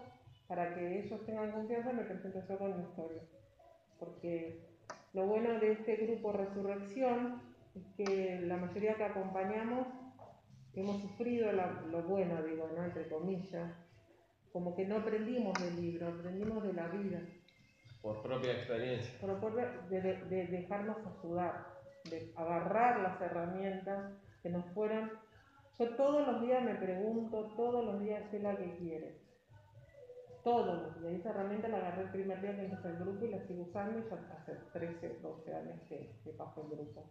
[0.48, 3.22] para que ellos tengan confianza, me presento yo con mi historia.
[3.98, 4.61] Porque
[5.12, 7.42] lo bueno de este grupo Resurrección
[7.74, 9.87] es que la mayoría que acompañamos
[10.74, 12.84] hemos sufrido la- lo bueno, digo, ¿no?
[12.84, 13.72] entre comillas.
[14.52, 17.20] Como que no aprendimos del libro, aprendimos de la vida.
[18.00, 19.18] Por propia experiencia.
[19.20, 21.66] Por de, de- de dejarnos ayudar,
[22.04, 25.11] de agarrar las herramientas que nos fueron.
[25.78, 29.27] Yo todos los días me pregunto, todos los días sé la que quiere.
[30.48, 31.20] Todos los días.
[31.20, 33.98] Esa herramienta la agarré el primer día que empecé el grupo y la sigo usando
[33.98, 37.04] y ya hace 13, 12 años que, que paso el grupo.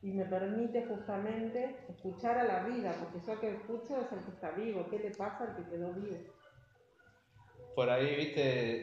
[0.00, 4.30] Y me permite justamente escuchar a la vida, porque yo que escucho es el que
[4.30, 4.86] está vivo.
[4.88, 6.18] ¿Qué le pasa al que quedó vivo?
[7.74, 8.80] Por ahí, viste,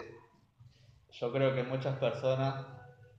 [1.11, 2.67] yo creo que muchas personas,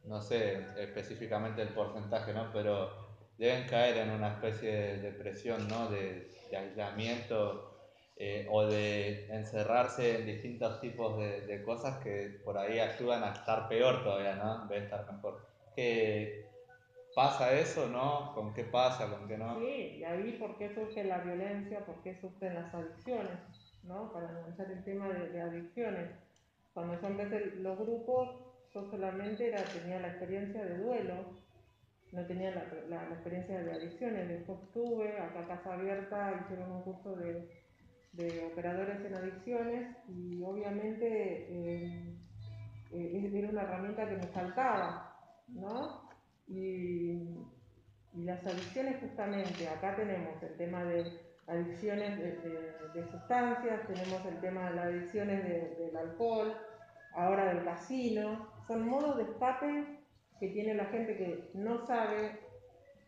[0.04, 2.52] no sé específicamente el porcentaje, ¿no?
[2.52, 2.90] Pero
[3.38, 5.88] deben caer en una especie de depresión, ¿no?
[5.88, 7.73] De, de aislamiento
[8.16, 13.33] eh, o de encerrarse en distintos tipos de, de cosas que por ahí ayudan a
[13.33, 14.62] estar peor todavía, ¿no?
[14.62, 15.40] En vez de estar mejor.
[15.74, 16.44] ¿Qué
[17.14, 18.33] pasa eso, no?
[18.35, 19.59] ¿Con qué pasa, con qué no?
[19.59, 23.38] Sí, y ahí por qué surge la violencia, por qué surgen las adicciones,
[23.85, 24.12] ¿no?
[24.12, 26.11] Para analizar el tema de, adicciones.
[26.72, 28.29] Cuando yo empecé los grupos,
[28.74, 31.14] yo solamente era, tenía la experiencia de duelo,
[32.12, 34.29] no tenía la, la- experiencia de adicciones.
[34.29, 37.63] Después tuve, acá Casa Abierta, hicieron un curso de,
[38.16, 41.07] de operadores en adicciones y obviamente
[41.50, 42.16] eh,
[42.92, 45.16] eh, era una herramienta que me faltaba,
[45.48, 46.09] ¿no?
[46.48, 47.38] Y,
[48.14, 51.05] las adicciones justamente, acá tenemos el tema de
[51.48, 56.55] adicciones de, sustancias, tenemos el tema de las adicciones de- del alcohol,
[57.14, 59.98] ahora del casino, son modos de escape
[60.38, 62.38] que tiene la gente que no sabe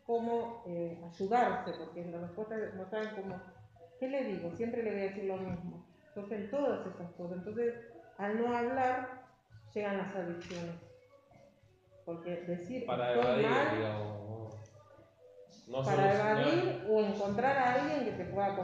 [0.05, 3.41] cómo eh, ayudarse, porque la respuesta es, no saben cómo,
[3.99, 4.51] ¿qué le digo?
[4.53, 5.87] Siempre le voy a decir lo mismo.
[6.09, 7.39] Entonces, en todas esas cosas.
[7.39, 7.75] Entonces,
[8.19, 9.27] al no hablar,
[9.75, 10.75] llegan las adicciones.
[12.05, 14.55] Porque decir Para estoy evadir, mal, digamos.
[15.69, 18.57] No, para evadir o encontrar a alguien que te pueda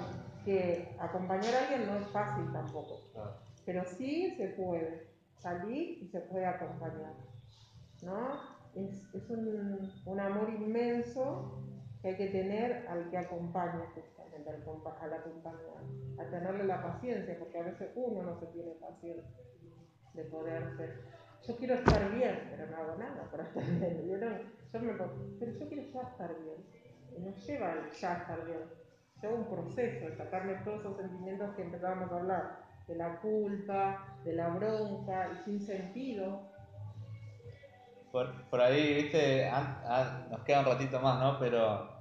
[0.45, 5.07] que acompañar a alguien no es fácil tampoco Ah, pero sí se puede
[5.39, 7.15] salir y se puede acompañar
[8.03, 8.41] ¿no?
[8.75, 11.63] es, es un, un amor inmenso
[12.03, 14.63] que hay que tener al que acompaña justamente al,
[15.01, 15.83] al acompañar
[16.19, 19.31] a tenerle la paciencia porque a veces uno no se tiene paciencia
[20.15, 24.03] de poder ser yo quiero estar bien, pero no hago nada para estar bien.
[24.05, 24.53] ¿vieron?
[24.73, 26.65] Yo me pero yo quiero ya estar bien.
[27.17, 28.61] Y no lleva el ya estar bien.
[29.21, 34.19] Lleva un proceso de sacarme todos esos sentimientos que empezábamos a hablar, de la culpa,
[34.25, 36.49] de la bronca, y sin sentido.
[38.13, 39.51] Por, por ahí, viste,
[40.31, 41.39] nos queda un ratito más, ¿no?
[41.41, 41.92] Pero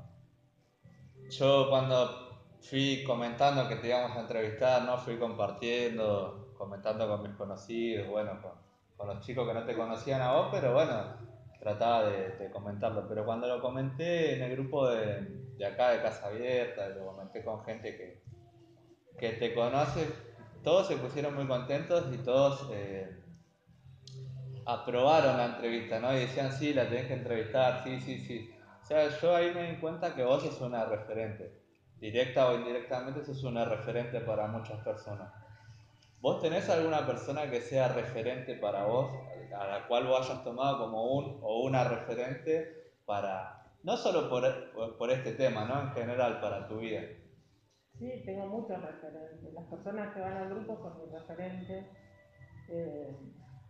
[1.31, 4.97] yo cuando fui comentando que te íbamos a entrevistar, ¿no?
[4.97, 10.33] Fui compartiendo, comentando con mis conocidos, bueno, con, los chicos que no te conocían a
[10.33, 11.15] vos, pero bueno,
[11.59, 13.07] trataba de, de comentarlo.
[13.07, 15.21] Pero cuando lo comenté en el grupo de,
[15.57, 18.21] de acá de Casa Abierta, lo comenté con gente que,
[19.17, 20.07] que te conoce,
[20.63, 22.69] todos se pusieron muy contentos y todos...
[22.71, 23.17] eh,
[24.65, 26.13] aprobaron la entrevista, ¿no?
[26.15, 28.51] Y decían, sí, la tenés que entrevistar, sí, sí, sí.
[28.91, 31.49] Sea, yo ahí me di cuenta que vos sos una referente.
[32.01, 35.31] Directa o indirectamente sos una referente para muchas personas.
[36.19, 39.09] ¿Vos tenés alguna persona que sea referente para vos,
[39.57, 44.97] a la cual vos hayas tomado como un o una referente para, no solo por-
[44.97, 45.83] por este tema, ¿no?
[45.83, 46.99] En general, para tu vida.
[47.97, 49.53] Sí, tengo muchos referentes.
[49.53, 51.85] Las personas que van al grupo son mis referentes.
[52.67, 53.15] Eh,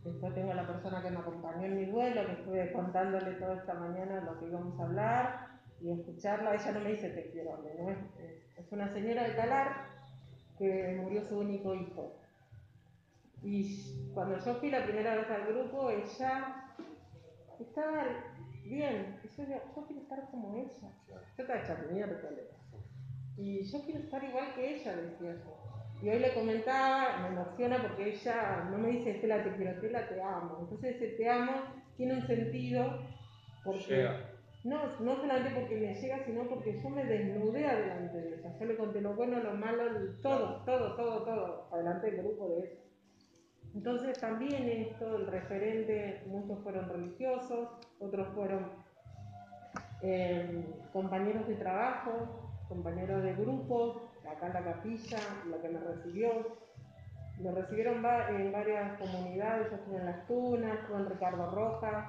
[0.04, 3.74] después tengo la persona que me acompañó en mi duelo, que estuve contándole toda esta
[3.74, 5.48] mañana lo que íbamos a hablar
[5.80, 6.56] y escucharla.
[6.56, 7.90] Ella no me dice te quiero, ¿no?
[7.90, 7.98] es,
[8.58, 9.92] es una señora de Talar
[10.58, 12.18] que murió su único hijo.
[13.44, 16.72] Y cuando yo fui la primera vez al grupo, ella
[17.60, 18.04] estaba
[18.64, 19.20] bien.
[19.24, 20.92] Y yo yo quiero estar como ella.
[21.38, 22.30] Yo estaba hecha mierda.
[23.38, 25.71] Y yo quiero estar igual que ella, decía yo.
[26.02, 30.08] Y hoy le comentaba, me emociona porque ella no me dice, Estela, te quiero, Estela,
[30.08, 30.58] te amo.
[30.62, 31.52] Entonces ese te amo
[31.96, 33.00] tiene un sentido
[33.64, 33.96] porque...
[33.96, 34.28] Llega.
[34.64, 38.56] No, no solamente porque me llega, sino porque yo me desnudé adelante de ella.
[38.60, 39.84] Yo le conté lo bueno, lo malo,
[40.22, 42.82] todo, todo, todo, todo, adelante del grupo de ella.
[43.74, 48.72] Entonces también esto, el referente, muchos fueron religiosos, otros fueron
[50.04, 55.18] eh, compañeros de trabajo, compañeros de grupo, acá en la capilla,
[55.50, 56.58] la que me recibió.
[57.40, 62.06] Me recibieron en varias comunidades, yo estuve en Las Tunas, estuve en Ricardo Rojas,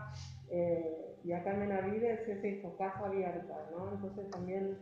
[0.50, 3.92] eh, y acá en Benavides es esto, casa abierta, ¿no?
[3.92, 4.78] Entonces también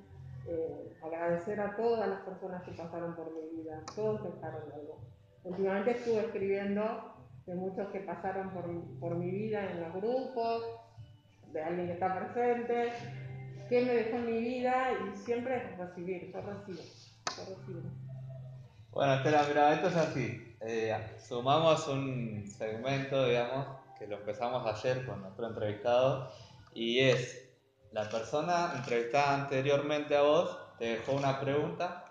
[0.49, 4.99] eh, agradecer a todas las personas que pasaron por mi vida, todos dejaron algo.
[5.45, 7.15] Últimamente estuve escribiendo
[7.47, 8.65] de muchos que pasaron por,
[8.99, 10.65] por mi vida en los grupos,
[11.53, 12.93] de alguien que está presente,
[13.69, 16.83] qué me dejó en mi vida y siempre recibir, yo recibo.
[18.91, 20.57] Bueno, Estela, mira, esto es así.
[20.61, 23.67] Eh, sumamos un segmento, digamos,
[23.99, 26.31] que lo empezamos ayer con nuestro entrevistado,
[26.75, 27.49] y es,
[27.93, 32.05] la persona entrevistada anteriormente a vos te dejó una pregunta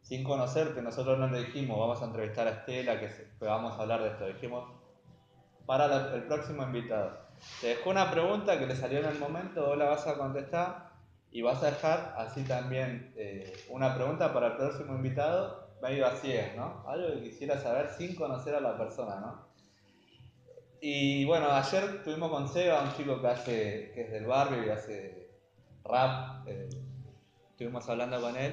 [0.00, 3.82] sin conocerte, nosotros no le dijimos, vamos a entrevistar a Estela, que, que vamos a
[3.82, 4.68] hablar de esto, dijimos,
[5.66, 7.20] para la- el próximo invitado.
[7.60, 10.91] Te dejó una pregunta que le salió en el momento, vos la vas a contestar
[11.32, 16.14] y vas a dejar así también eh, una pregunta para el próximo invitado, medio a
[16.16, 16.84] ciegas, ¿no?
[16.86, 19.46] Algo que quisiera saber sin conocer a la persona, ¿no?
[20.80, 24.68] Y bueno, ayer estuvimos con Seba, un chico que hace, que es del barrio y
[24.68, 25.30] hace
[25.84, 26.68] rap, eh,
[27.50, 28.52] estuvimos hablando con él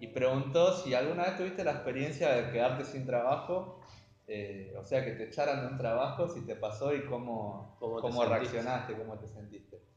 [0.00, 3.80] y preguntó si alguna vez tuviste la experiencia de quedarte sin trabajo,
[4.26, 8.00] eh, o sea, que te echaran de un trabajo, si te pasó y cómo, ¿Cómo
[8.00, 9.89] cómo reaccionaste, cómo te sentiste.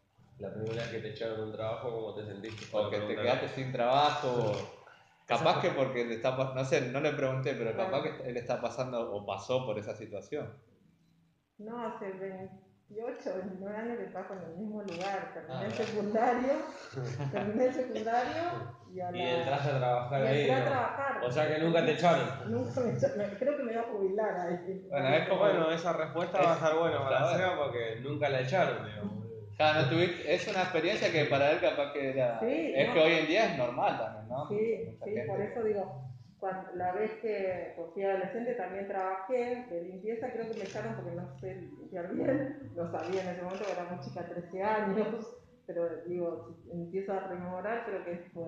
[0.43, 2.65] La primera vez que te echaron un trabajo, ¿cómo te sentiste?
[2.65, 4.51] Fue O la que te quedaste sin trabajo.
[5.25, 8.59] Capaz que porque le está no sé, no le pregunté, pero capaz que él está
[8.59, 10.53] pasando o pasó por esa situación.
[11.59, 15.31] No, hace 28, 29 años que trabajo en el mismo lugar.
[15.33, 16.53] Terminé Ah, el secundario,
[17.31, 18.43] terminé el secundario
[18.93, 19.17] y a la...
[19.17, 20.39] Y entraste a trabajar y ahí.
[20.41, 21.23] entré a trabajar.
[21.23, 22.51] O sea que nunca te echaron.
[22.51, 24.87] Nunca me echa- me- creo que me voy a jubilar ahí.
[24.89, 27.37] Bueno, es como- Bueno, esa respuesta va a estar buena para.
[27.37, 29.22] Seba porque nunca la echaron, digamos.
[29.59, 32.39] No tuviste- es una experiencia que para él capaz que era...
[32.39, 32.93] Sí, es no.
[32.93, 34.47] que hoy en día es normal también, ¿no?
[34.49, 34.55] Sí,
[34.91, 36.01] Mucha sí, gente- por eso digo,
[36.39, 40.95] cuando, la vez que pues, fui adolescente también trabajé de limpieza, creo que me echaron
[40.95, 45.07] porque no sé limpiar bien, lo sabía en ese momento, era muy chica, 13 años,
[45.67, 48.43] pero digo, si empiezo a rememorar, creo que fue...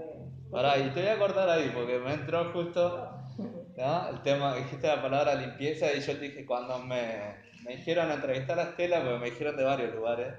[0.52, 3.10] Pará, y te voy a cortar ahí porque me entró justo
[3.78, 4.10] ¿no?
[4.10, 7.36] el tema, dijiste la palabra limpieza y yo te dije cuando me,
[7.66, 10.36] me dijeron entrevistar a Estela, porque me dijeron de varios lugares,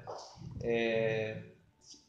[0.62, 1.57] eh,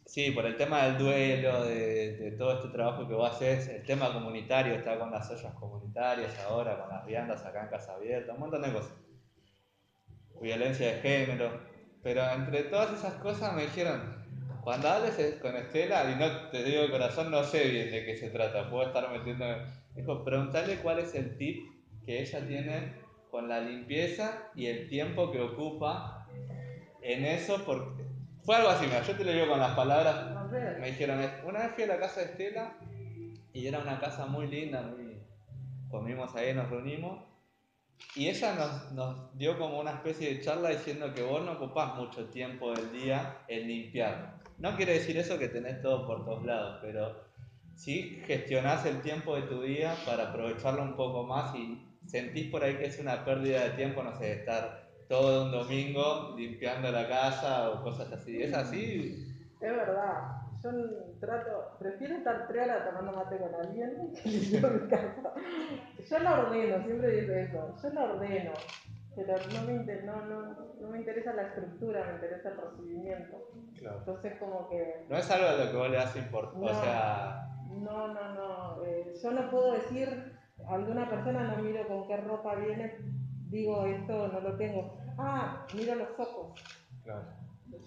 [0.05, 3.83] sí, por el tema del duelo, de, de todo este trabajo que vos haces, el
[3.83, 8.33] tema comunitario, está con las ollas comunitarias ahora, con las viandas acá en Casa Abierta,
[8.33, 8.93] un montón de cosas.
[10.39, 11.61] Violencia de género,
[12.03, 14.23] pero entre todas esas cosas me dijeron,
[14.61, 18.17] cuando hables con Estela, y no te digo de corazón, no sé bien de qué
[18.17, 19.45] se trata, puedo estar metiendo.
[19.95, 21.65] Dijo, preguntale cuál es el tip
[22.05, 23.06] que ella tiene
[23.37, 26.27] con la limpieza y el tiempo que ocupa
[27.03, 28.03] en eso, porque
[28.43, 31.71] fue algo así, mira, yo te lo digo con las palabras, me dijeron, una vez
[31.75, 32.75] fui a la casa de Estela
[33.53, 35.21] y era una casa muy linda, muy...
[35.87, 37.25] comimos ahí, nos reunimos
[38.15, 41.93] y ella nos, nos dio como una especie de charla diciendo que vos no ocupás
[41.93, 44.39] mucho tiempo del día en limpiar.
[44.57, 47.23] No quiere decir eso que tenés todo por todos lados, pero
[47.75, 52.63] sí gestionás el tiempo de tu día para aprovecharlo un poco más y sentís por
[52.63, 57.07] ahí que es una pérdida de tiempo, no sé, estar todo un domingo limpiando la
[57.07, 58.41] casa o cosas así.
[58.41, 59.25] ¿Es así?
[59.61, 60.41] Es verdad.
[60.63, 60.71] Yo
[61.19, 65.33] trato, prefiero estar tres horas tomando mate con alguien que limpiar mi casa.
[66.09, 67.75] Yo la ordeno, siempre digo eso.
[67.83, 68.51] Yo la ordeno,
[69.15, 73.37] pero no me, inter- no, no, no me interesa la estructura, me interesa el recibimiento.
[73.77, 73.97] Claro.
[73.99, 76.59] Entonces, como que No es algo a lo que vos le das importancia.
[76.71, 76.77] No.
[76.79, 78.83] O sea, No, no, no.
[78.85, 80.36] eh, yo no puedo decir,
[80.69, 82.95] alguna persona no miro con qué ropa viene,
[83.49, 84.97] digo esto no lo tengo.
[85.17, 86.59] Ah, miro los ojos.
[87.03, 87.25] Claro.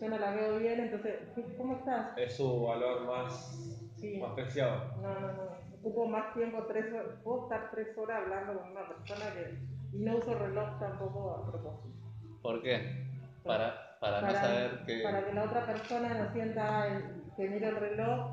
[0.00, 2.16] Yo no la veo bien, entonces, ¿qué- ¿cómo estás?
[2.16, 3.56] Es su valor más,
[3.96, 4.18] Sí.
[4.18, 4.96] más preciado.
[5.02, 5.60] No, no, no.
[5.80, 7.06] Ocupo más tiempo, tres horas.
[7.24, 9.58] Puedo estar tres horas hablando con una persona que.
[9.96, 11.94] Y no uso reloj tampoco a propósito.
[12.42, 13.06] ¿por qué?
[13.44, 15.02] Para, para, no saber que...
[15.02, 18.30] para que la otra persona no sienta el- que miro el reloj,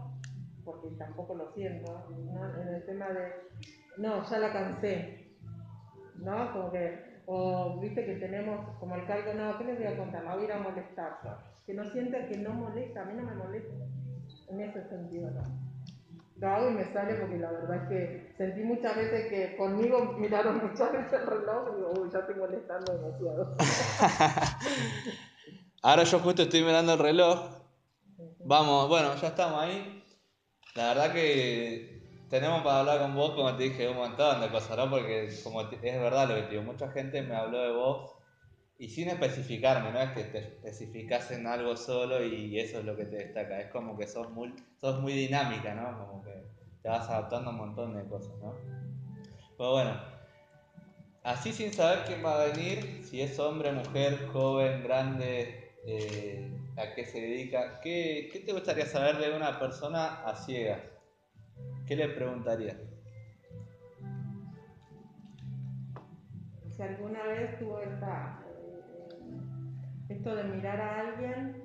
[0.64, 2.62] porque tampoco lo siento, ¿no?
[2.62, 3.32] en el tema de,
[3.98, 5.36] no, ya la cansé,
[6.16, 6.54] ¿no?
[6.54, 10.24] Como que, o viste que tenemos como el calco, no, ¿qué les voy a contar?
[10.24, 11.20] La voy a ir a molestar,
[11.66, 13.74] que no sienta que no molesta, a mí no me molesta,
[14.50, 15.42] en ese sentido, ¿no?
[16.40, 20.14] Lo hago y me sale porque la verdad es que sentí muchas veces que conmigo
[20.20, 23.58] miraron muchas veces el reloj y digo, uy, ya estoy molestando demasiado.
[25.82, 27.58] Ahora yo justo estoy mirando el reloj.
[28.46, 30.04] Vamos, bueno, ya estamos ahí.
[30.76, 31.97] La verdad que
[32.30, 34.90] tenemos para hablar con vos, como te dije, un montón de cosas, ¿no?
[34.90, 38.14] Porque como es verdad lo que te digo, mucha gente me habló de vos
[38.80, 42.96] y sin especificarme, no es que te especificas en algo solo y eso es lo
[42.96, 45.98] que te destaca, es como que sos muy, sos muy dinámica, ¿no?
[45.98, 46.34] Como que
[46.84, 48.54] te vas adaptando a un montón de cosas, ¿no?
[49.58, 50.00] Pero bueno,
[51.24, 56.94] así sin saber quién va a venir, si es hombre, mujer, joven, grande, eh, a
[56.94, 60.97] qué se dedica, ¿qué, qué te gustaría saber de una persona a ciegas?
[61.88, 62.78] ¿Qué le preguntarías?
[66.76, 68.40] si alguna vez tuvo esta,
[70.10, 71.64] esto de mirar a alguien,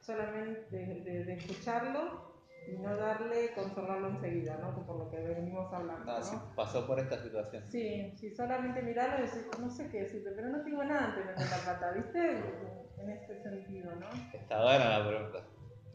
[0.00, 2.32] solamente de, de- de escucharlo
[2.66, 4.86] y no darle, consolarlo enseguida, ¿no?
[4.86, 6.24] Por lo que venimos hablando, No, ¿no?
[6.24, 7.66] si pasó por esta situación.
[7.66, 11.24] Sí, sí, solamente mirarlo y decir, no sé qué decirte, pero no tengo nada ante
[11.24, 12.30] meter la pata, ¿viste?
[12.98, 14.06] En este sentido, ¿no?
[14.32, 15.44] Está buena la pregunta.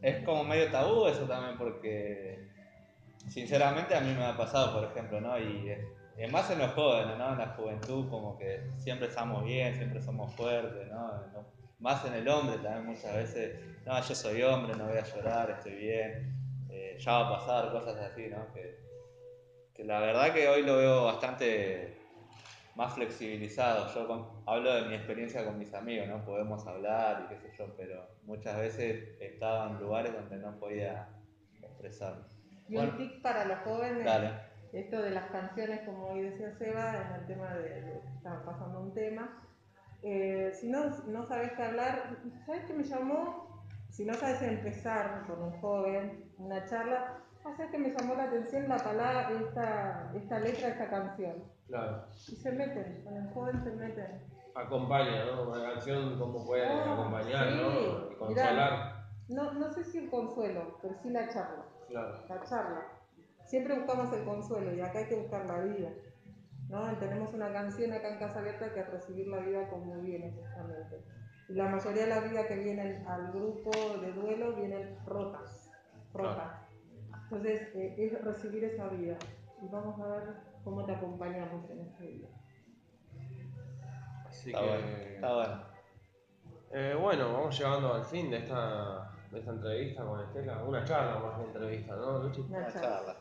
[0.04, 2.48] Es como medio tabú eso también porque
[3.38, 5.38] sinceramente a mí me ha pasado, por ejemplo, ¿no?
[5.38, 5.72] Y
[6.32, 7.34] más en los jóvenes, ¿no?
[7.34, 11.46] En la juventud como que siempre estamos bien, siempre somos fuertes, ¿no?
[11.78, 15.52] Más en el hombre también muchas veces, no, yo soy hombre, no voy a llorar,
[15.52, 16.36] estoy bien,
[16.72, 18.52] eh, ya va a pasar, cosas así, ¿no?
[18.56, 21.96] Que, la verdad que hoy lo veo bastante
[22.74, 23.94] más flexibilizado.
[23.94, 26.26] Yo hablo de mi experiencia con mis amigos, ¿no?
[26.26, 31.08] Podemos hablar y qué sé yo, pero muchas veces estaba en lugares donde no podía
[31.62, 32.37] expresarme.
[32.68, 32.92] Y Bueno.
[32.92, 34.32] un tip para los jóvenes, Dale.
[34.74, 38.82] esto de las canciones, como hoy decía Seba, en el tema de, de- estaba pasando
[38.82, 39.42] un tema.
[40.04, 43.64] Eh, si no, no sabes qué hablar, ¿sabes qué me llamó?
[43.90, 48.26] Si no sabes empezar con un joven, una charla, "Ah, ¿sabes qué me llamó la
[48.26, 51.44] atención la palabra, esta, esta letra esta canción?
[51.68, 52.04] Claro.
[52.28, 54.22] Y se meten, con el joven se meten.
[54.54, 55.50] Acompaña, ¿no?
[55.52, 57.58] Una canción como puede Ah, acompañar, sí.
[57.62, 58.12] ¿no?
[58.12, 58.94] Y consolar.
[59.30, 61.64] No, no sé si el consuelo, pero sí la charla.
[61.88, 62.24] Claro.
[62.28, 62.82] la charla.
[63.46, 65.90] Siempre buscamos el consuelo y acá hay que buscar la vida.
[66.70, 66.98] ¿no?
[66.98, 71.02] Tenemos una canción acá en Casa Abierta que es recibir la vida como viene, justamente.
[71.48, 73.72] Y la mayoría de las vidas que vienen al grupo
[74.02, 75.72] de duelo vienen rotas.
[76.14, 76.62] rotas.
[77.24, 79.18] Entonces, eh, es recibir esa vida.
[79.62, 80.24] Y vamos a ver
[80.64, 82.28] cómo te acompañamos en esa vida.
[84.28, 84.68] Así Está que.
[84.68, 84.88] bueno.
[84.88, 85.64] Está bueno.
[86.72, 90.64] Eh, bueno, vamos llegando al fin de esta, esta entrevista con Estela.
[90.64, 92.42] Una charla más que entrevista, ¿no, Luchi?
[92.42, 93.18] Una charla.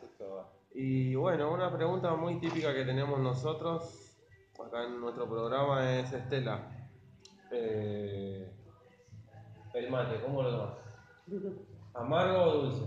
[0.72, 4.16] Y bueno, una pregunta muy típica que tenemos nosotros
[4.64, 6.61] acá en nuestro programa es Estela.
[7.50, 8.50] Eh,
[9.74, 10.74] el mate, ¿cómo lo tomas?
[11.94, 12.84] ¿Amargo o dulce?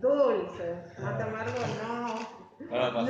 [0.00, 2.40] Dulce, mate amargo no.
[2.60, 3.06] No,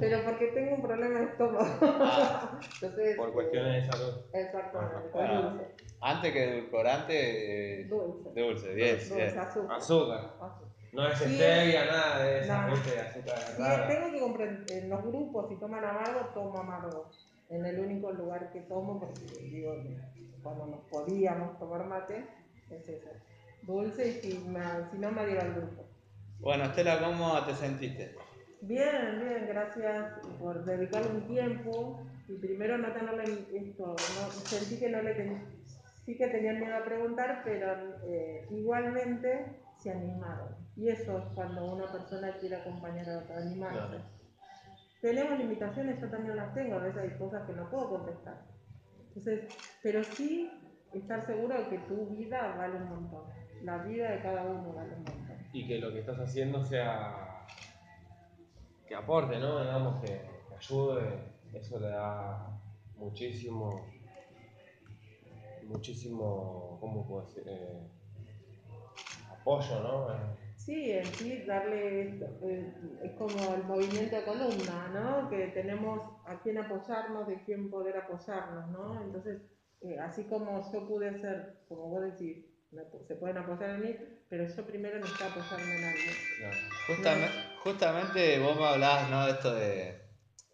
[0.00, 1.78] pero porque tengo un problema de estómago.
[1.82, 4.14] Ah, Entonces, Por eh, cuestiones de salud.
[4.32, 5.62] Exactamente, Bueno.
[6.02, 8.30] Antes que edulcorante, eh, Dulce.
[8.40, 9.38] dulce, bien, Dulce, bien.
[9.38, 9.76] azúcar.
[9.76, 10.18] Azúcar.
[10.40, 10.72] azúcar.
[10.92, 11.34] No es Sí.
[11.36, 12.76] stevia, nada de No.
[12.76, 13.88] gente de azúcar rara.
[13.88, 17.10] tengo que comprar en los grupos, si toman amargo, tomo amargo.
[17.48, 19.74] en el único lugar que tomo, porque digo,
[20.42, 22.24] cuando nos podíamos tomar mate,
[22.70, 23.10] es eso.
[23.60, 25.84] Dulce y si, me- si no me adhiero al grupo.
[26.40, 28.14] Bueno, Estela, ¿cómo te sentiste?
[28.62, 34.88] Bien, bien, gracias por dedicarle un tiempo y primero no tenerle esto, no, sentí que
[34.88, 35.61] no le ten-
[36.04, 40.56] sí que tenían miedo a preguntar, pero eh, igualmente se animaron.
[40.76, 43.78] Y eso es cuando una persona quiere acompañar a otra, animarse.
[43.78, 44.02] Claro.
[45.00, 48.40] Tenemos limitaciones, yo también las tengo, a veces hay cosas que no puedo contestar.
[49.08, 49.44] Entonces,
[49.82, 50.50] pero sí
[50.92, 53.24] estar seguro de que tu vida vale un montón.
[53.62, 55.36] La vida de cada uno vale un montón.
[55.52, 57.46] Y que lo que estás haciendo sea.
[58.86, 59.60] que aporte, ¿no?
[59.60, 61.32] Digamos, que, que ayude.
[61.52, 62.48] Eso le da
[62.96, 63.92] muchísimo.
[65.68, 66.78] Muchísimo.
[66.80, 67.44] ¿cómo puedo decir?
[67.46, 67.88] Eh,
[69.30, 70.12] apoyo, ¿no?
[70.12, 75.28] Eh, Sí, en sí, darle, esto, eh, es como el movimiento de columna, ¿no?
[75.28, 79.02] Que tenemos a quién apoyarnos, de quién poder apoyarnos, ¿no?
[79.02, 79.42] Entonces,
[79.80, 82.46] eh, así como yo pude ser, como vos decís,
[83.08, 83.96] se pueden apoyar en mí,
[84.28, 86.14] pero yo primero necesito apoyarme en alguien.
[86.86, 87.34] Justamente,
[87.64, 89.26] justamente vos me hablabas, ¿no?
[89.26, 90.01] De esto de,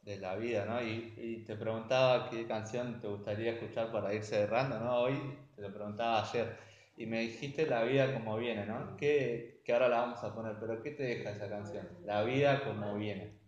[0.09, 0.83] de la vida, ¿no?
[0.83, 5.01] Y, y te preguntaba qué canción te gustaría escuchar para ir cerrando, ¿no?
[5.03, 5.15] Hoy
[5.55, 6.57] te lo preguntaba ayer
[6.97, 8.97] y me dijiste la vida como viene, ¿no?
[8.97, 11.87] Que, que ahora la vamos a poner, pero ¿qué te deja esa canción?
[12.05, 13.39] La vida como viene.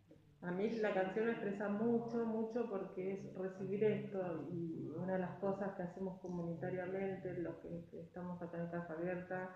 [0.42, 5.18] A mí la canción me expresa mucho, mucho porque es recibir esto y una de
[5.18, 9.50] las cosas que hacemos comunitariamente, los que, que estamos acá en Casa Abierta,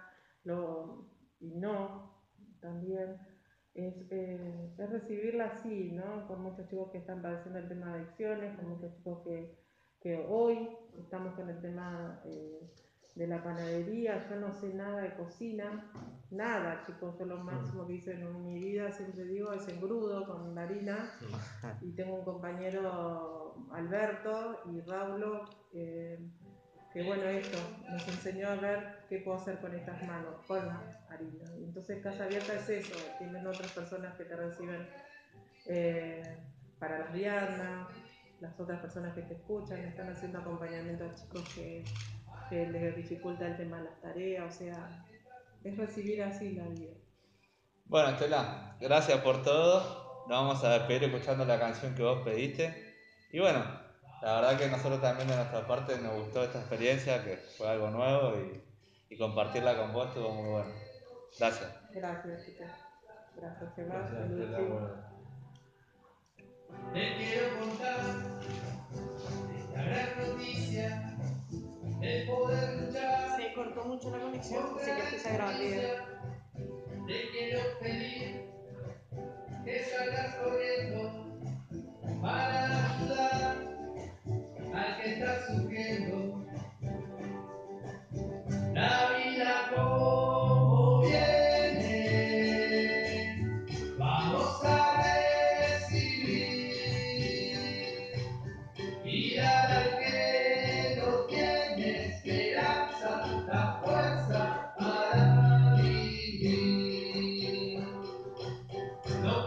[0.44, 1.06] lo,
[1.40, 2.14] y no,
[2.60, 3.18] también,
[3.74, 6.26] es, eh, es recibirla así, ¿no?
[6.28, 9.58] Con muchos chicos que están padeciendo el tema de adicciones, con muchos chicos que,
[10.00, 10.68] que hoy
[10.98, 12.70] estamos con el tema eh,
[13.16, 15.90] de la panadería, yo no sé nada de cocina,
[16.30, 20.54] nada, chicos, yo lo máximo que hice en mi vida, siempre digo, es engrudo con
[20.54, 21.12] la harina,
[21.80, 26.18] y tengo un compañero, Alberto y Raulo, eh,
[26.94, 27.58] que bueno, esto,
[27.90, 30.80] nos enseñó a ver qué puedo hacer con estas manos, con la
[31.10, 31.44] harina.
[31.56, 34.88] Entonces Casa Abierta es eso, tienen otras personas que te reciben
[35.66, 36.22] eh,
[36.78, 37.88] para las viandas,
[38.38, 41.82] las otras personas que te escuchan, están haciendo acompañamiento a chicos que,
[42.48, 45.04] que les dificulta el tema de las tareas, o sea,
[45.64, 46.92] es recibir así la vida.
[47.86, 50.26] Bueno, Estela, gracias por todo.
[50.28, 52.94] Nos vamos a despedir escuchando la canción que vos pediste.
[53.32, 53.83] Y bueno,
[54.22, 57.90] la verdad que nosotros también de nuestra parte nos gustó esta experiencia, que fue algo
[57.90, 58.62] nuevo y,
[59.14, 60.70] y compartirla con vos estuvo muy bueno.
[61.38, 61.70] Gracias.
[61.90, 62.66] Gracias, chicos.
[63.36, 64.10] Gracias, Sebas.
[64.10, 65.14] Gracias.
[66.92, 67.96] Te quiero contar
[69.56, 71.16] esta gran noticia,
[72.00, 73.36] el poder luchar.
[73.36, 75.54] Se cortó mucho la conexión, así que empecé a grabar.
[77.06, 78.50] Te quiero pedir
[79.64, 81.24] que salgas corriendo
[82.22, 83.43] para ayudar
[84.96, 86.46] que está sufriendo.
[88.74, 89.23] La vida